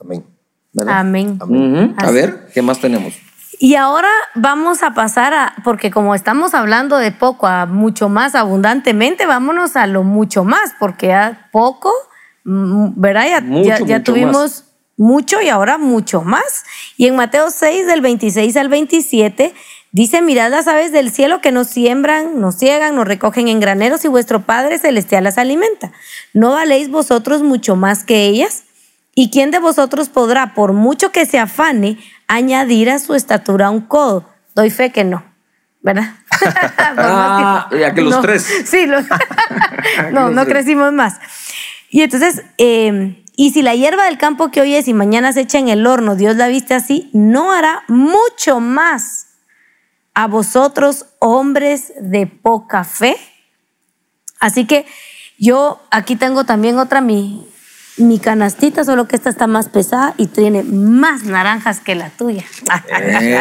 Amén. 0.00 0.24
¿verdad? 0.72 1.00
Amén. 1.00 1.38
A 1.98 2.10
ver, 2.12 2.46
¿qué 2.54 2.62
más 2.62 2.80
tenemos? 2.80 3.14
Y 3.58 3.74
ahora 3.74 4.08
vamos 4.36 4.82
a 4.84 4.94
pasar 4.94 5.34
a, 5.34 5.54
porque 5.64 5.90
como 5.90 6.14
estamos 6.14 6.54
hablando 6.54 6.98
de 6.98 7.10
poco 7.12 7.46
a 7.48 7.66
mucho 7.66 8.08
más 8.08 8.34
abundantemente, 8.36 9.26
vámonos 9.26 9.74
a 9.76 9.86
lo 9.88 10.02
mucho 10.04 10.44
más, 10.44 10.72
porque 10.80 11.08
ya 11.08 11.48
poco, 11.52 11.92
mm, 12.44 12.92
¿verdad? 12.96 13.26
Ya, 13.28 13.40
Mucho, 13.40 13.68
ya- 13.68 13.78
ya 13.80 13.98
mucho 13.98 14.02
tuvimos 14.12 14.32
más. 14.34 14.71
Mucho 15.02 15.40
y 15.42 15.48
ahora 15.48 15.78
mucho 15.78 16.22
más. 16.22 16.64
Y 16.96 17.06
en 17.08 17.16
Mateo 17.16 17.50
6, 17.50 17.86
del 17.86 18.00
26 18.00 18.56
al 18.56 18.68
27, 18.68 19.52
dice, 19.90 20.22
mirad 20.22 20.50
las 20.50 20.68
aves 20.68 20.92
del 20.92 21.10
cielo 21.10 21.40
que 21.40 21.50
nos 21.50 21.66
siembran, 21.68 22.40
nos 22.40 22.54
ciegan, 22.56 22.94
nos 22.94 23.06
recogen 23.08 23.48
en 23.48 23.58
graneros 23.58 24.04
y 24.04 24.08
vuestro 24.08 24.42
Padre 24.42 24.78
Celestial 24.78 25.24
las 25.24 25.38
alimenta. 25.38 25.90
¿No 26.32 26.52
valéis 26.52 26.88
vosotros 26.88 27.42
mucho 27.42 27.74
más 27.74 28.04
que 28.04 28.26
ellas? 28.26 28.62
¿Y 29.14 29.30
quién 29.30 29.50
de 29.50 29.58
vosotros 29.58 30.08
podrá, 30.08 30.54
por 30.54 30.72
mucho 30.72 31.10
que 31.10 31.26
se 31.26 31.38
afane, 31.38 31.98
añadir 32.28 32.88
a 32.88 32.98
su 33.00 33.14
estatura 33.14 33.70
un 33.70 33.80
codo? 33.82 34.28
Doy 34.54 34.70
fe 34.70 34.90
que 34.92 35.02
no, 35.04 35.24
¿verdad? 35.82 36.14
Ah, 36.96 37.68
ya 37.78 37.92
que 37.94 38.02
los 38.02 38.20
tres. 38.20 38.46
Sí, 38.66 38.86
los- 38.86 39.04
no, 40.12 40.30
no 40.30 40.46
crecimos 40.46 40.92
más. 40.92 41.18
Y 41.90 42.02
entonces, 42.02 42.42
eh, 42.58 43.21
y 43.34 43.52
si 43.52 43.62
la 43.62 43.74
hierba 43.74 44.04
del 44.04 44.18
campo 44.18 44.50
que 44.50 44.60
hoy 44.60 44.74
es 44.74 44.88
y 44.88 44.94
mañana 44.94 45.32
se 45.32 45.40
echa 45.40 45.58
en 45.58 45.68
el 45.68 45.86
horno, 45.86 46.16
Dios 46.16 46.36
la 46.36 46.48
viste 46.48 46.74
así, 46.74 47.10
no 47.12 47.52
hará 47.52 47.84
mucho 47.88 48.60
más 48.60 49.28
a 50.14 50.26
vosotros, 50.26 51.06
hombres 51.18 51.92
de 51.98 52.26
poca 52.26 52.84
fe. 52.84 53.16
Así 54.38 54.66
que 54.66 54.84
yo 55.38 55.80
aquí 55.90 56.16
tengo 56.16 56.44
también 56.44 56.78
otra 56.78 57.00
mi, 57.00 57.48
mi 57.96 58.18
canastita, 58.18 58.84
solo 58.84 59.08
que 59.08 59.16
esta 59.16 59.30
está 59.30 59.46
más 59.46 59.70
pesada 59.70 60.12
y 60.18 60.26
tiene 60.26 60.62
más 60.62 61.24
naranjas 61.24 61.80
que 61.80 61.94
la 61.94 62.10
tuya. 62.10 62.44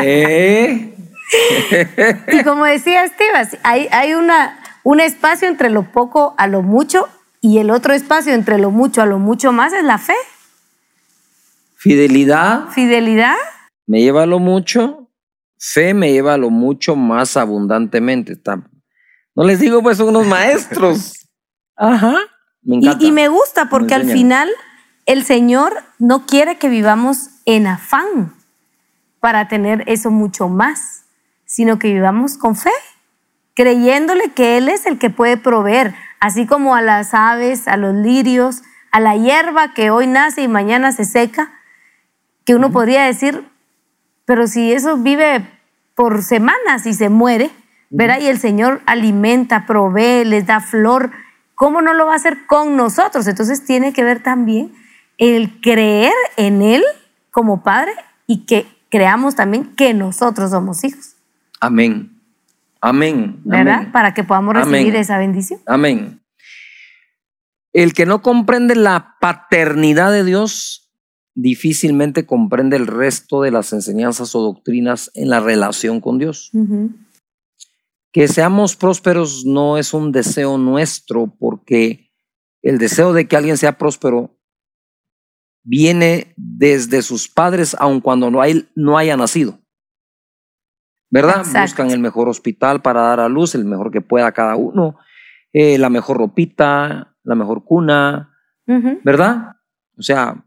Eh, 0.04 0.95
Y 2.32 2.43
como 2.43 2.65
decía 2.65 3.06
Steve, 3.08 3.60
hay, 3.63 3.88
hay 3.91 4.13
una, 4.13 4.60
un 4.84 4.99
espacio 4.99 5.47
entre 5.47 5.69
lo 5.69 5.91
poco 5.91 6.36
a 6.38 6.47
lo 6.47 6.62
mucho 6.62 7.08
y 7.41 7.58
el 7.58 7.71
otro 7.71 7.93
espacio 7.93 8.34
entre 8.34 8.58
lo 8.60 8.71
mucho 8.71 9.01
a 9.01 9.06
lo 9.06 9.19
mucho 9.19 9.51
más 9.51 9.73
es 9.73 9.84
la 9.84 9.97
fe, 9.97 10.15
Fidelidad 11.75 12.69
fidelidad. 12.69 13.36
me 13.88 14.01
lleva 14.01 14.23
a 14.23 14.25
lo 14.27 14.38
mucho, 14.39 15.10
fe 15.58 15.93
me 15.93 16.12
lleva 16.12 16.36
a 16.36 16.38
lo 16.38 16.49
mucho 16.51 16.95
más 16.95 17.38
abundantemente. 17.38 18.34
Está- 18.34 18.62
No 19.36 19.43
les 19.45 19.60
digo, 19.60 19.82
pues 19.82 19.97
son 19.97 20.10
unos 20.10 20.27
maestros. 20.27 21.27
Ajá. 21.75 22.15
Me 22.62 22.75
Y, 22.75 22.80
encanta. 22.80 23.04
y 23.06 23.12
me 23.12 23.27
gusta 23.30 23.69
porque 23.69 23.95
al 23.95 24.06
final 24.12 24.49
el 25.08 25.23
Señor 25.25 25.73
no 25.97 26.25
quiere 26.27 26.58
que 26.60 26.69
vivamos 26.69 27.30
en 27.45 27.65
afán 27.65 28.36
para 29.19 29.47
tener 29.47 29.84
eso 29.88 30.12
mucho 30.12 30.47
más, 30.49 31.06
sino 31.45 31.80
que 31.80 31.91
vivamos 31.91 32.38
con 32.38 32.56
fe, 32.56 32.69
creyéndole 33.56 34.32
que 34.34 34.58
Él 34.58 34.69
es 34.69 34.86
el 34.86 34.99
que 34.99 35.10
puede 35.10 35.38
proveer, 35.38 35.95
así 36.21 36.45
como 36.45 36.75
a 36.75 36.81
las 36.81 37.13
aves, 37.13 37.67
a 37.67 37.75
los 37.75 37.93
lirios, 37.93 38.62
a 38.91 39.01
la 39.01 39.17
hierba 39.17 39.73
que 39.73 39.89
hoy 39.89 40.07
nace 40.07 40.43
y 40.43 40.47
mañana 40.47 40.93
se 40.93 41.03
seca, 41.03 41.51
que 42.45 42.55
uno 42.55 42.71
podría 42.71 43.03
decir, 43.03 43.43
pero 44.25 44.47
si 44.47 44.71
eso 44.71 44.97
vive 44.97 45.45
por 45.95 46.23
semanas 46.23 46.86
y 46.86 46.93
se 46.93 47.10
muere, 47.10 47.49
¿verdad? 47.89 48.21
Y 48.21 48.27
el 48.27 48.39
Señor 48.39 48.81
alimenta, 48.86 49.65
provee, 49.65 50.23
les 50.23 50.45
da 50.45 50.62
flor, 50.62 51.12
¿cómo 51.55 51.81
no 51.81 51.93
lo 51.93 52.05
va 52.05 52.13
a 52.13 52.17
hacer 52.17 52.45
con 52.45 52.77
nosotros? 52.77 53.27
Entonces 53.27 53.65
tiene 53.65 53.91
que 53.91 54.03
ver 54.03 54.21
también 54.21 54.71
el 55.17 55.60
creer 55.60 56.13
en 56.38 56.62
Él 56.62 56.84
como 57.31 57.63
Padre 57.63 57.93
y 58.27 58.45
que 58.45 58.67
creamos 58.89 59.36
también 59.36 59.75
que 59.75 59.93
nosotros 59.93 60.51
somos 60.51 60.84
hijos, 60.84 61.15
Amén. 61.60 62.11
Amén. 62.82 63.41
¿verdad? 63.46 63.76
Amén. 63.76 63.91
Para 63.91 64.13
que 64.13 64.24
podamos 64.24 64.56
recibir 64.56 64.89
Amén. 64.89 64.96
esa 64.96 65.17
bendición. 65.17 65.60
Amén. 65.65 66.22
El 67.74 67.94
que 67.94 68.06
no 68.06 68.22
comprende 68.22 68.76
la 68.76 69.15
paternidad 69.22 70.12
de 70.12 70.26
Dios 70.26 70.82
difícilmente 71.34 72.26
comprende 72.26 72.76
el 72.76 72.88
resto 72.88 73.41
de 73.41 73.52
las 73.52 73.72
enseñanzas 73.74 74.36
o 74.36 74.41
doctrinas 74.41 75.12
en 75.13 75.30
la 75.30 75.39
relación 75.39 76.02
con 76.02 76.17
Dios. 76.17 76.52
Que 78.12 78.28
seamos 78.28 78.76
prósperos 78.76 79.46
no 79.46 79.78
es 79.78 79.94
un 79.94 80.12
deseo 80.12 80.58
nuestro 80.58 81.34
porque 81.39 82.12
el 82.62 82.78
deseo 82.78 83.13
de 83.13 83.28
que 83.28 83.38
alguien 83.38 83.58
sea 83.58 83.78
próspero 83.78 84.38
viene 85.63 86.34
desde 86.36 87.02
sus 87.02 87.30
padres 87.30 87.76
aun 87.80 88.02
cuando 88.02 88.30
no, 88.30 88.41
hay, 88.41 88.67
no 88.76 88.98
haya 88.98 89.15
nacido. 89.15 89.61
¿Verdad? 91.12 91.39
Exacto. 91.39 91.62
Buscan 91.62 91.91
el 91.91 92.00
mejor 92.00 92.30
hospital 92.30 92.82
para 92.82 93.02
dar 93.02 93.19
a 93.19 93.30
luz, 93.30 93.54
el 93.54 93.65
mejor 93.65 93.91
que 93.91 94.02
pueda 94.02 94.32
cada 94.32 94.56
uno, 94.56 94.97
eh, 95.54 95.78
la 95.78 95.89
mejor 95.89 96.17
ropita, 96.17 97.15
la 97.24 97.36
mejor 97.36 97.63
cuna. 97.65 98.30
¿verdad? 99.04 99.58
O 99.97 100.02
sea, 100.02 100.45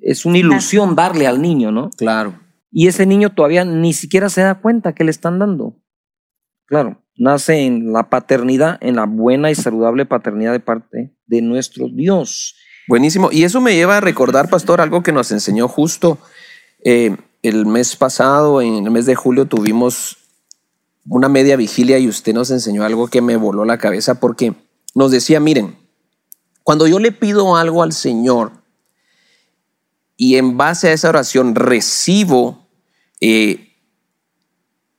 es 0.00 0.24
una 0.24 0.38
ilusión 0.38 0.94
darle 0.94 1.26
al 1.26 1.42
niño, 1.42 1.70
¿no? 1.70 1.90
Claro. 1.90 2.40
Y 2.70 2.86
ese 2.86 3.04
niño 3.04 3.30
todavía 3.30 3.64
ni 3.64 3.92
siquiera 3.92 4.28
se 4.28 4.42
da 4.42 4.60
cuenta 4.60 4.94
que 4.94 5.04
le 5.04 5.10
están 5.10 5.38
dando. 5.38 5.76
Claro, 6.66 7.02
nace 7.16 7.66
en 7.66 7.92
la 7.92 8.08
paternidad, 8.08 8.78
en 8.80 8.96
la 8.96 9.04
buena 9.04 9.50
y 9.50 9.54
saludable 9.54 10.06
paternidad 10.06 10.52
de 10.52 10.60
parte 10.60 11.14
de 11.26 11.42
nuestro 11.42 11.88
Dios. 11.88 12.56
Buenísimo. 12.88 13.28
Y 13.32 13.44
eso 13.44 13.60
me 13.60 13.74
lleva 13.74 13.98
a 13.98 14.00
recordar, 14.00 14.48
pastor, 14.48 14.80
algo 14.80 15.02
que 15.02 15.12
nos 15.12 15.30
enseñó 15.32 15.68
justo 15.68 16.18
eh, 16.84 17.16
el 17.42 17.66
mes 17.66 17.96
pasado, 17.96 18.60
en 18.60 18.84
el 18.84 18.90
mes 18.90 19.06
de 19.06 19.14
julio, 19.14 19.46
tuvimos 19.46 20.18
una 21.08 21.28
media 21.28 21.56
vigilia 21.56 21.98
y 21.98 22.08
usted 22.08 22.34
nos 22.34 22.50
enseñó 22.50 22.84
algo 22.84 23.08
que 23.08 23.22
me 23.22 23.36
voló 23.36 23.64
la 23.64 23.78
cabeza 23.78 24.20
porque 24.20 24.54
nos 24.94 25.10
decía, 25.10 25.40
miren, 25.40 25.78
cuando 26.62 26.86
yo 26.86 26.98
le 26.98 27.12
pido 27.12 27.56
algo 27.56 27.82
al 27.82 27.92
Señor 27.92 28.52
y 30.16 30.36
en 30.36 30.56
base 30.56 30.88
a 30.88 30.92
esa 30.92 31.08
oración 31.08 31.54
recibo 31.54 32.68
eh, 33.20 33.74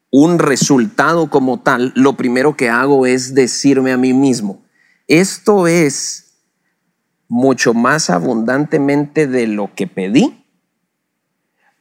un 0.10 0.40
resultado 0.40 1.30
como 1.30 1.62
tal, 1.62 1.94
lo 1.96 2.18
primero 2.18 2.58
que 2.58 2.70
hago 2.70 3.06
es 3.06 3.36
decirme 3.36 3.92
a 3.92 3.98
mí 3.98 4.14
mismo, 4.14 4.64
esto 5.08 5.68
es 5.68 6.34
mucho 7.28 7.74
más 7.74 8.10
abundantemente 8.10 9.28
de 9.28 9.48
lo 9.48 9.74
que 9.74 9.88
pedí. 9.88 10.41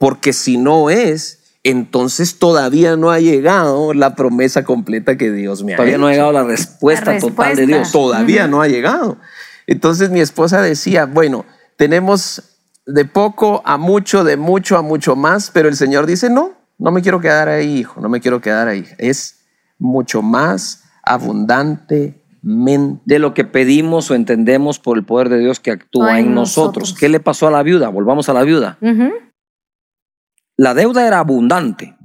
Porque 0.00 0.32
si 0.32 0.56
no 0.56 0.88
es, 0.88 1.58
entonces 1.62 2.38
todavía 2.38 2.96
no 2.96 3.10
ha 3.10 3.20
llegado 3.20 3.92
la 3.92 4.14
promesa 4.14 4.64
completa 4.64 5.18
que 5.18 5.30
Dios 5.30 5.62
me 5.62 5.74
ha 5.74 5.76
Todavía 5.76 5.98
no 5.98 6.06
ha 6.06 6.12
llegado 6.12 6.32
la 6.32 6.42
respuesta, 6.42 7.12
La 7.12 7.20
total 7.20 7.54
de. 7.54 7.66
Dios. 7.66 7.92
Todavía 7.92 8.46
no 8.46 8.62
ha 8.62 8.66
llegado. 8.66 9.18
Entonces 9.66 10.08
mi 10.08 10.20
esposa 10.20 10.62
decía, 10.62 11.04
bueno, 11.04 11.44
tenemos 11.76 12.56
de 12.86 13.04
poco 13.04 13.60
a 13.66 13.76
mucho, 13.76 14.24
de 14.24 14.38
mucho 14.38 14.78
a 14.78 14.82
mucho 14.82 15.16
más, 15.16 15.50
pero 15.50 15.68
el 15.68 15.76
Señor 15.76 16.06
dice, 16.06 16.30
no, 16.30 16.52
no 16.78 16.92
me 16.92 17.02
quiero 17.02 17.20
quedar 17.20 17.50
ahí, 17.50 17.80
hijo, 17.80 18.00
no 18.00 18.08
me 18.08 18.22
quiero 18.22 18.40
quedar 18.40 18.68
ahí. 18.68 18.86
Es 18.96 19.40
mucho 19.78 20.22
más 20.22 20.84
abundantemente. 21.02 22.18
De 23.04 23.18
lo 23.18 23.34
que 23.34 23.44
pedimos 23.44 24.10
o 24.10 24.14
entendemos 24.14 24.78
por 24.78 24.96
el 24.96 25.04
poder 25.04 25.28
de 25.28 25.40
Dios 25.40 25.60
que 25.60 25.72
actúa 25.72 26.18
En 26.18 26.28
en 26.28 26.34
nosotros. 26.34 26.84
nosotros. 26.84 26.98
¿Qué 26.98 27.10
le 27.10 27.20
pasó 27.20 27.48
a 27.48 27.50
la 27.50 27.62
viuda? 27.62 27.90
Volvamos 27.90 28.30
a 28.30 28.32
la 28.32 28.44
viuda. 28.44 28.78
La 30.60 30.74
deuda 30.74 31.06
era 31.06 31.20
abundante 31.20 31.96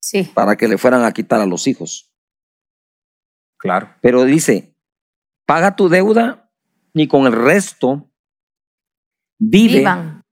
Sí. 0.00 0.22
para 0.34 0.56
que 0.56 0.66
le 0.66 0.78
fueran 0.78 1.04
a 1.04 1.12
quitar 1.12 1.42
a 1.42 1.46
los 1.46 1.66
hijos. 1.66 2.10
Claro. 3.58 3.94
Pero 4.00 4.24
dice, 4.24 4.74
paga 5.44 5.76
tu 5.76 5.90
deuda 5.90 6.50
y 6.94 7.06
con 7.06 7.26
el 7.26 7.32
resto 7.34 8.10
vive, 9.38 9.80
Vivan. 9.80 10.24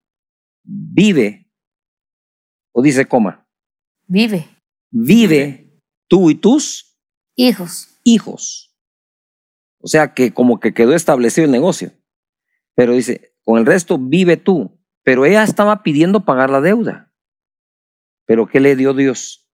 vive. 0.63 1.53
O 2.73 2.81
dice, 2.81 3.05
coma, 3.07 3.47
Vive. 4.07 4.49
vive 4.91 5.79
tú 6.09 6.31
y 6.31 6.35
tus 6.37 6.99
Hijos. 7.35 8.01
hijos. 8.05 8.75
O 9.81 9.87
sea 9.89 10.15
que 10.15 10.33
como 10.33 10.61
que 10.61 10.73
quedó 10.73 10.95
establecido 10.95 11.45
el 11.45 11.51
negocio. 11.51 11.93
Pero 12.75 12.95
dice, 12.95 13.37
con 13.45 13.59
el 13.59 13.67
resto 13.67 13.99
vive 13.99 14.39
tú. 14.39 14.76
Pero 15.07 15.25
ella 15.25 15.45
estaba 15.45 15.85
pidiendo 15.85 16.25
pagar 16.25 16.51
la 16.51 16.61
deuda. 16.61 17.13
Pero 18.27 18.49
¿qué 18.49 18.59
le 18.59 18.75
dio 18.75 18.93
Dios? 18.93 19.49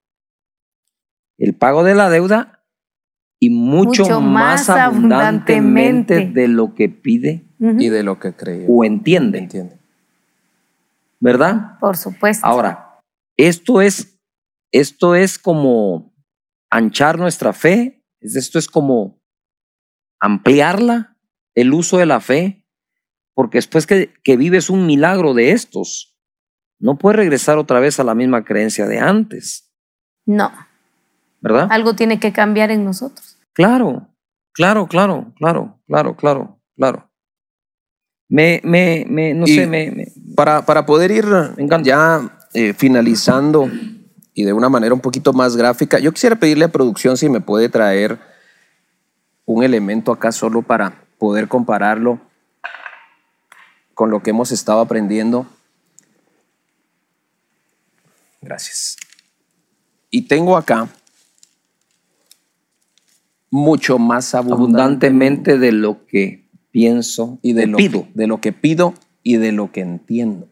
El 1.37 1.55
pago 1.55 1.85
de 1.85 1.95
la 1.95 2.09
deuda 2.09 2.65
y 3.39 3.51
mucho, 3.51 4.05
Mucho 4.05 4.21
más, 4.23 4.69
más 4.69 4.71
abundantemente, 4.71 6.15
abundantemente. 6.15 6.41
de 6.41 6.49
lo 6.49 6.75
que 6.75 6.89
pide 6.89 7.45
Y 7.59 7.91
de 7.91 8.03
lo 8.03 8.19
que 8.19 8.33
cree. 8.33 8.65
o 8.67 8.83
entiende, 8.83 9.41
Entiende. 9.41 9.79
¿verdad? 11.21 11.79
Por 11.81 11.99
supuesto. 11.99 12.47
Ahora, 12.47 12.99
esto 13.37 13.83
es, 13.83 14.19
esto 14.73 15.15
es 15.15 15.39
como 15.39 16.15
anchar 16.71 17.19
nuestra 17.19 17.53
fe, 17.53 18.03
es- 18.21 18.37
esto 18.37 18.59
es 18.59 18.69
como 18.69 19.21
ampliarla, 20.19 21.19
el 21.55 21.75
uso 21.75 21.99
de 21.99 22.07
la 22.07 22.21
fe, 22.21 22.62
porque 23.35 23.59
después 23.59 23.87
que, 23.87 24.13
que 24.23 24.37
vives 24.37 24.71
un 24.71 24.87
milagro 24.87 25.35
de 25.35 25.53
estos, 25.53 26.17
no 26.79 26.99
puedes 26.99 27.17
regresar 27.17 27.59
otra 27.59 27.81
vez 27.81 27.99
a 28.01 28.05
la 28.05 28.15
misma 28.15 28.45
creencia 28.45 28.87
de 28.87 28.99
antes, 28.99 29.73
No, 30.27 30.51
¿verdad? 31.41 31.69
algo 31.71 31.95
tiene 31.95 32.19
que 32.21 32.33
cambiar 32.33 32.71
en 32.71 32.85
nosotros. 32.85 33.39
Claro, 33.53 34.09
claro, 34.53 34.87
claro, 34.87 35.33
claro, 35.37 35.79
claro, 35.87 36.17
claro, 36.17 36.61
claro. 36.77 37.09
Me, 38.29 38.61
me, 38.65 39.05
me, 39.09 39.35
no 39.35 39.47
Y- 39.47 39.55
sé, 39.55 39.67
me, 39.67 39.91
me- 39.91 40.07
Para, 40.35 40.65
para 40.65 40.87
poder 40.87 41.11
ir 41.11 41.27
ya 41.83 42.39
eh, 42.55 42.73
finalizando 42.73 43.69
y 44.35 44.45
de 44.45 44.53
una 44.55 44.71
manera 44.71 44.95
un 44.95 45.01
poquito 45.01 45.33
más 45.35 45.57
gráfica, 45.57 45.99
yo 45.99 46.13
quisiera 46.13 46.37
pedirle 46.37 46.65
a 46.65 46.73
producción 46.73 47.17
si 47.19 47.29
me 47.29 47.41
puede 47.43 47.69
traer 47.69 48.19
un 49.45 49.63
elemento 49.63 50.11
acá 50.13 50.33
solo 50.33 50.63
para 50.63 51.05
poder 51.19 51.49
compararlo 51.49 52.21
con 54.03 54.11
lo 54.11 54.21
que 54.21 54.31
hemos 54.31 54.51
estado 54.51 54.81
aprendiendo. 54.81 55.47
Gracias. 58.41 58.97
Y 60.11 60.23
tengo 60.23 60.57
acá 60.57 60.89
mucho 63.49 64.01
más 64.01 64.35
abundante 64.35 64.61
abundantemente 64.61 65.57
de 65.57 65.71
lo 65.71 66.05
que 66.05 66.49
pienso 66.73 67.39
y 67.43 67.53
de 67.53 67.69
lo, 67.69 67.77
pido. 67.77 68.09
de 68.13 68.27
lo 68.27 68.41
que 68.41 68.53
pido 68.53 68.95
y 69.23 69.37
de 69.37 69.53
lo 69.53 69.71
que 69.71 69.83
entiendo. 69.83 70.49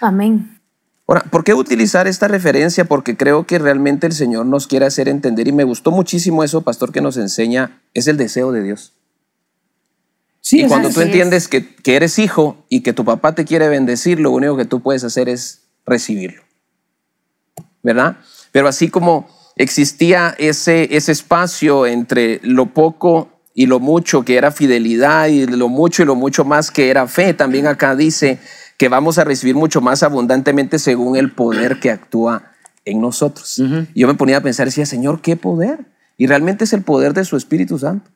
Amén. 0.00 0.58
Ahora, 1.06 1.24
¿por 1.24 1.44
qué 1.44 1.52
utilizar 1.52 2.06
esta 2.06 2.28
referencia? 2.28 2.86
Porque 2.86 3.14
creo 3.14 3.44
que 3.44 3.58
realmente 3.58 4.06
el 4.06 4.14
Señor 4.14 4.46
nos 4.46 4.66
quiere 4.66 4.86
hacer 4.86 5.10
entender 5.10 5.48
y 5.48 5.52
me 5.52 5.64
gustó 5.64 5.90
muchísimo 5.90 6.44
eso, 6.44 6.62
pastor, 6.62 6.92
que 6.92 7.02
nos 7.02 7.18
enseña, 7.18 7.82
es 7.92 8.06
el 8.06 8.16
deseo 8.16 8.52
de 8.52 8.62
Dios. 8.62 8.94
Sí, 10.40 10.62
y 10.62 10.66
cuando 10.66 10.90
tú 10.90 11.00
es. 11.00 11.06
entiendes 11.06 11.48
que, 11.48 11.74
que 11.74 11.96
eres 11.96 12.18
hijo 12.18 12.64
y 12.68 12.80
que 12.80 12.92
tu 12.92 13.04
papá 13.04 13.34
te 13.34 13.44
quiere 13.44 13.68
bendecir, 13.68 14.20
lo 14.20 14.30
único 14.30 14.56
que 14.56 14.64
tú 14.64 14.80
puedes 14.80 15.04
hacer 15.04 15.28
es 15.28 15.62
recibirlo. 15.84 16.42
¿Verdad? 17.82 18.16
Pero 18.52 18.68
así 18.68 18.88
como 18.88 19.28
existía 19.56 20.34
ese, 20.38 20.96
ese 20.96 21.12
espacio 21.12 21.86
entre 21.86 22.40
lo 22.42 22.66
poco 22.66 23.28
y 23.54 23.66
lo 23.66 23.80
mucho 23.80 24.24
que 24.24 24.36
era 24.36 24.50
fidelidad 24.50 25.26
y 25.26 25.46
lo 25.46 25.68
mucho 25.68 26.02
y 26.02 26.06
lo 26.06 26.14
mucho 26.14 26.44
más 26.44 26.70
que 26.70 26.88
era 26.88 27.06
fe, 27.06 27.34
también 27.34 27.66
acá 27.66 27.94
dice 27.94 28.38
que 28.78 28.88
vamos 28.88 29.18
a 29.18 29.24
recibir 29.24 29.54
mucho 29.54 29.82
más 29.82 30.02
abundantemente 30.02 30.78
según 30.78 31.16
el 31.16 31.32
poder 31.32 31.80
que 31.80 31.90
actúa 31.90 32.52
en 32.86 33.00
nosotros. 33.00 33.60
Yo 33.94 34.06
me 34.06 34.14
ponía 34.14 34.38
a 34.38 34.40
pensar, 34.40 34.66
decía, 34.66 34.86
Señor, 34.86 35.20
¿qué 35.20 35.36
poder? 35.36 35.80
Y 36.16 36.26
realmente 36.26 36.64
es 36.64 36.72
el 36.72 36.82
poder 36.82 37.12
de 37.12 37.26
su 37.26 37.36
Espíritu 37.36 37.78
Santo. 37.78 38.10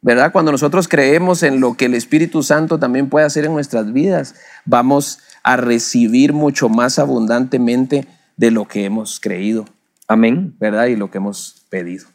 ¿Verdad? 0.00 0.32
Cuando 0.32 0.52
nosotros 0.52 0.88
creemos 0.88 1.42
en 1.42 1.60
lo 1.60 1.74
que 1.74 1.86
el 1.86 1.94
Espíritu 1.94 2.42
Santo 2.42 2.78
también 2.78 3.08
puede 3.08 3.26
hacer 3.26 3.44
en 3.44 3.52
nuestras 3.52 3.92
vidas, 3.92 4.34
vamos 4.64 5.20
a 5.42 5.56
recibir 5.56 6.32
mucho 6.32 6.68
más 6.68 6.98
abundantemente 6.98 8.06
de 8.36 8.50
lo 8.50 8.66
que 8.66 8.84
hemos 8.84 9.20
creído, 9.20 9.66
Amén. 10.06 10.56
¿verdad? 10.58 10.86
Y 10.86 10.96
lo 10.96 11.10
que 11.10 11.18
hemos 11.18 11.66
pedido. 11.68 12.06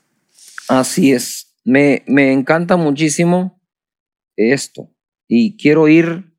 Así 0.68 1.12
es. 1.12 1.56
Me, 1.64 2.04
me 2.08 2.32
encanta 2.32 2.76
muchísimo 2.76 3.62
esto. 4.36 4.90
Y 5.28 5.58
quiero 5.58 5.88
ir 5.88 6.34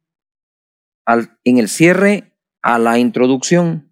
al, 1.04 1.38
en 1.44 1.58
el 1.58 1.68
cierre 1.68 2.34
a 2.62 2.78
la 2.78 2.98
introducción. 2.98 3.90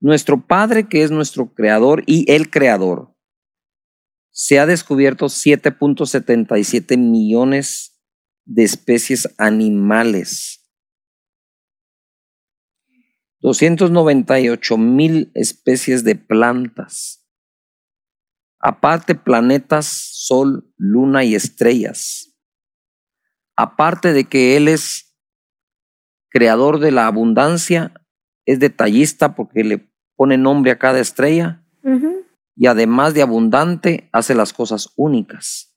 Nuestro 0.00 0.46
Padre, 0.46 0.88
que 0.88 1.02
es 1.02 1.10
nuestro 1.10 1.52
creador 1.52 2.02
y 2.06 2.30
el 2.32 2.50
creador, 2.50 3.14
se 4.42 4.58
ha 4.58 4.64
descubierto 4.64 5.26
7.77 5.26 6.96
millones 6.96 8.00
de 8.46 8.62
especies 8.62 9.28
animales. 9.36 10.66
298 13.40 14.78
mil 14.78 15.30
especies 15.34 16.04
de 16.04 16.14
plantas. 16.16 17.22
Aparte 18.58 19.14
planetas, 19.14 19.86
sol, 19.86 20.72
luna 20.78 21.22
y 21.22 21.34
estrellas. 21.34 22.34
Aparte 23.56 24.14
de 24.14 24.24
que 24.24 24.56
Él 24.56 24.68
es 24.68 25.14
creador 26.30 26.80
de 26.80 26.92
la 26.92 27.06
abundancia, 27.06 27.92
es 28.46 28.58
detallista 28.58 29.34
porque 29.34 29.64
le 29.64 29.92
pone 30.16 30.38
nombre 30.38 30.70
a 30.70 30.78
cada 30.78 30.98
estrella 30.98 31.62
Ujú. 31.82 32.19
Y 32.56 32.66
además 32.66 33.14
de 33.14 33.22
abundante, 33.22 34.08
hace 34.12 34.34
las 34.34 34.52
cosas 34.52 34.92
únicas. 34.96 35.76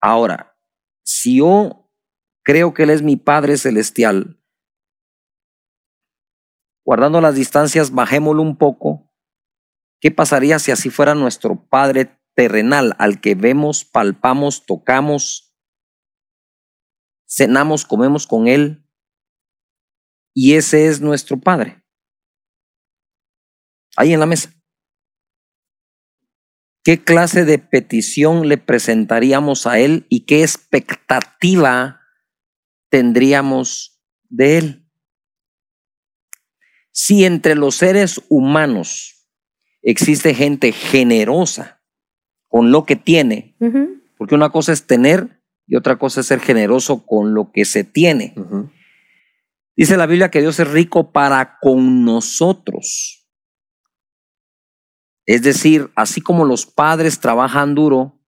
Ahora, 0.00 0.58
si 1.04 1.38
yo 1.38 1.90
creo 2.42 2.74
que 2.74 2.84
Él 2.84 2.90
es 2.90 3.02
mi 3.02 3.16
Padre 3.16 3.56
Celestial, 3.56 4.42
guardando 6.84 7.20
las 7.20 7.34
distancias, 7.34 7.92
bajémoslo 7.92 8.42
un 8.42 8.56
poco. 8.56 9.12
¿Qué 10.00 10.10
pasaría 10.10 10.58
si 10.58 10.72
así 10.72 10.90
fuera 10.90 11.14
nuestro 11.14 11.68
Padre 11.68 12.20
terrenal, 12.34 12.94
al 12.98 13.20
que 13.20 13.34
vemos, 13.34 13.84
palpamos, 13.84 14.66
tocamos, 14.66 15.56
cenamos, 17.28 17.84
comemos 17.84 18.26
con 18.26 18.48
Él? 18.48 18.84
Y 20.34 20.54
ese 20.54 20.86
es 20.88 21.00
nuestro 21.00 21.38
Padre. 21.38 21.81
Ahí 24.02 24.12
en 24.12 24.18
la 24.18 24.26
mesa. 24.26 24.52
¿Qué 26.82 27.04
clase 27.04 27.44
de 27.44 27.58
petición 27.58 28.48
le 28.48 28.58
presentaríamos 28.58 29.68
a 29.68 29.78
Él 29.78 30.06
y 30.08 30.24
qué 30.24 30.42
expectativa 30.42 32.00
tendríamos 32.90 34.02
de 34.28 34.58
Él? 34.58 34.90
Si 36.90 37.24
entre 37.24 37.54
los 37.54 37.76
seres 37.76 38.20
humanos 38.28 39.28
existe 39.82 40.34
gente 40.34 40.72
generosa 40.72 41.80
con 42.48 42.72
lo 42.72 42.84
que 42.84 42.96
tiene, 42.96 43.56
porque 44.18 44.34
una 44.34 44.50
cosa 44.50 44.72
es 44.72 44.88
tener 44.88 45.40
y 45.68 45.76
otra 45.76 45.96
cosa 45.96 46.22
es 46.22 46.26
ser 46.26 46.40
generoso 46.40 47.06
con 47.06 47.34
lo 47.34 47.52
que 47.52 47.64
se 47.64 47.84
tiene. 47.84 48.34
Dice 49.76 49.96
la 49.96 50.06
Biblia 50.06 50.32
que 50.32 50.40
Dios 50.40 50.58
es 50.58 50.68
rico 50.68 51.12
para 51.12 51.60
con 51.60 52.04
nosotros. 52.04 53.21
Es 55.26 55.42
decir, 55.42 55.90
así 55.94 56.20
como 56.20 56.44
los 56.44 56.66
padres 56.66 57.20
trabajan 57.20 57.74
duro 57.74 58.20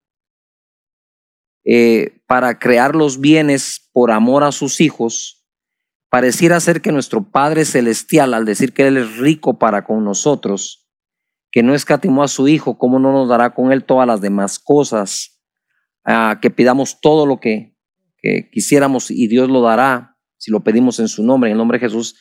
eh, 1.64 2.20
para 2.26 2.58
crear 2.58 2.94
los 2.94 3.20
bienes 3.20 3.88
por 3.92 4.10
amor 4.10 4.44
a 4.44 4.52
sus 4.52 4.80
hijos, 4.80 5.44
pareciera 6.08 6.60
ser 6.60 6.80
que 6.80 6.92
nuestro 6.92 7.30
Padre 7.30 7.64
Celestial, 7.64 8.34
al 8.34 8.44
decir 8.44 8.72
que 8.72 8.86
Él 8.86 8.96
es 8.96 9.16
rico 9.16 9.58
para 9.58 9.84
con 9.84 10.04
nosotros, 10.04 10.88
que 11.50 11.62
no 11.62 11.74
escatimó 11.74 12.22
a 12.22 12.28
su 12.28 12.48
Hijo, 12.48 12.78
¿cómo 12.78 12.98
no 12.98 13.12
nos 13.12 13.28
dará 13.28 13.54
con 13.54 13.72
Él 13.72 13.84
todas 13.84 14.06
las 14.06 14.20
demás 14.20 14.58
cosas? 14.58 15.40
Ah, 16.04 16.38
que 16.40 16.50
pidamos 16.50 17.00
todo 17.00 17.26
lo 17.26 17.40
que, 17.40 17.76
que 18.18 18.50
quisiéramos 18.52 19.10
y 19.10 19.26
Dios 19.26 19.48
lo 19.48 19.62
dará 19.62 20.16
si 20.36 20.50
lo 20.50 20.62
pedimos 20.62 21.00
en 21.00 21.08
su 21.08 21.24
nombre, 21.24 21.48
en 21.48 21.52
el 21.52 21.58
nombre 21.58 21.78
de 21.78 21.86
Jesús. 21.86 22.16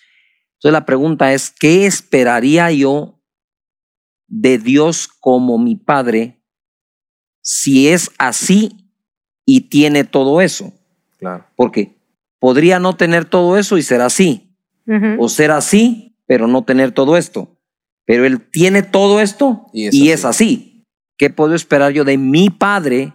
Entonces 0.53 0.71
la 0.71 0.85
pregunta 0.85 1.33
es, 1.33 1.51
¿qué 1.51 1.85
esperaría 1.85 2.71
yo 2.71 3.22
de 4.35 4.57
Dios 4.57 5.07
como 5.07 5.59
mi 5.59 5.75
Padre 5.75 6.41
si 7.41 7.89
es 7.89 8.09
así 8.17 8.89
y 9.45 9.61
tiene 9.69 10.03
todo 10.05 10.41
eso? 10.41 10.73
Claro. 11.19 11.45
Porque 11.55 11.97
podría 12.39 12.79
no 12.79 12.95
tener 12.95 13.25
todo 13.25 13.57
eso 13.57 13.77
y 13.77 13.83
ser 13.83 14.01
así, 14.01 14.55
o 15.19 15.29
ser 15.29 15.51
así, 15.51 16.17
pero 16.25 16.47
no 16.47 16.63
tener 16.63 16.91
todo 16.93 17.15
esto. 17.15 17.57
Pero 18.05 18.25
Él 18.25 18.41
tiene 18.49 18.81
todo 18.83 19.21
esto 19.21 19.67
Y 19.71 19.83
y 19.95 20.09
es 20.09 20.19
es, 20.19 20.25
así. 20.25 20.85
¿Qué 21.17 21.29
puedo 21.29 21.53
esperar 21.53 21.91
yo 21.93 22.03
de 22.03 22.17
mi 22.17 22.49
Padre, 22.49 23.13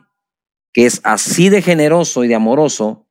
que 0.73 0.87
es 0.87 1.01
así 1.05 1.49
de 1.49 1.63
generoso 1.63 2.23
y 2.25 2.29
de 2.29 2.35
amoroso, 2.37 3.07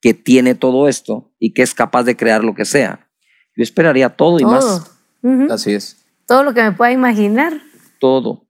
que 0.00 0.14
tiene 0.14 0.54
todo 0.54 0.88
esto 0.88 1.30
y 1.38 1.52
que 1.52 1.62
es 1.62 1.74
capaz 1.74 2.04
de 2.04 2.16
crear 2.16 2.42
lo 2.42 2.54
que 2.54 2.64
sea? 2.64 3.08
Yo 3.56 3.62
esperaría 3.62 4.08
todo 4.08 4.38
y 4.38 4.42
Todo. 4.42 4.52
más. 4.52 4.90
Ujú. 5.22 5.52
Así 5.52 5.72
es. 5.74 5.99
Todo 6.30 6.44
lo 6.44 6.54
que 6.54 6.62
me 6.62 6.70
pueda 6.70 6.92
imaginar. 6.92 7.60
todo. 7.98 8.46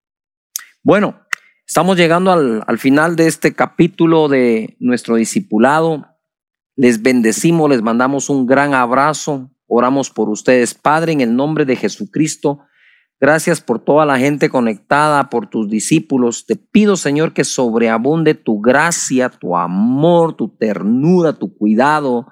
Bueno, 0.82 1.18
estamos 1.66 1.96
llegando 1.96 2.30
al, 2.30 2.62
al 2.66 2.78
final 2.78 3.16
de 3.16 3.26
este 3.26 3.54
capítulo 3.54 4.28
de 4.28 4.76
nuestro 4.80 5.16
discipulado. 5.16 6.04
Les 6.76 7.00
bendecimos, 7.00 7.70
les 7.70 7.80
mandamos 7.80 8.28
un 8.28 8.44
gran 8.44 8.74
abrazo. 8.74 9.50
Oramos 9.66 10.10
por 10.10 10.28
ustedes, 10.28 10.74
Padre, 10.74 11.12
en 11.12 11.22
el 11.22 11.34
nombre 11.34 11.64
de 11.64 11.74
Jesucristo. 11.74 12.60
Gracias 13.18 13.62
por 13.62 13.82
toda 13.82 14.04
la 14.04 14.18
gente 14.18 14.50
conectada, 14.50 15.30
por 15.30 15.48
tus 15.48 15.70
discípulos. 15.70 16.44
Te 16.44 16.56
pido, 16.56 16.98
Señor, 16.98 17.32
que 17.32 17.44
sobreabunde 17.44 18.34
tu 18.34 18.60
gracia, 18.60 19.30
tu 19.30 19.56
amor, 19.56 20.36
tu 20.36 20.54
ternura, 20.54 21.32
tu 21.32 21.56
cuidado 21.56 22.26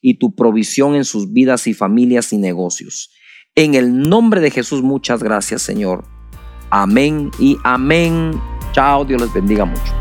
y 0.00 0.14
tu 0.14 0.34
provisión 0.34 0.94
en 0.94 1.04
sus 1.04 1.30
vidas 1.30 1.66
y 1.66 1.74
familias 1.74 2.32
y 2.32 2.38
negocios. 2.38 3.10
En 3.56 3.76
el 3.76 4.00
nombre 4.00 4.40
de 4.40 4.50
Jesús, 4.50 4.82
muchas 4.82 5.22
gracias, 5.22 5.62
Señor. 5.62 6.02
Amén 6.70 7.30
y 7.38 7.56
amén. 7.62 8.32
Chao, 8.72 9.04
Dios 9.04 9.22
les 9.22 9.32
bendiga 9.32 9.64
mucho. 9.64 9.94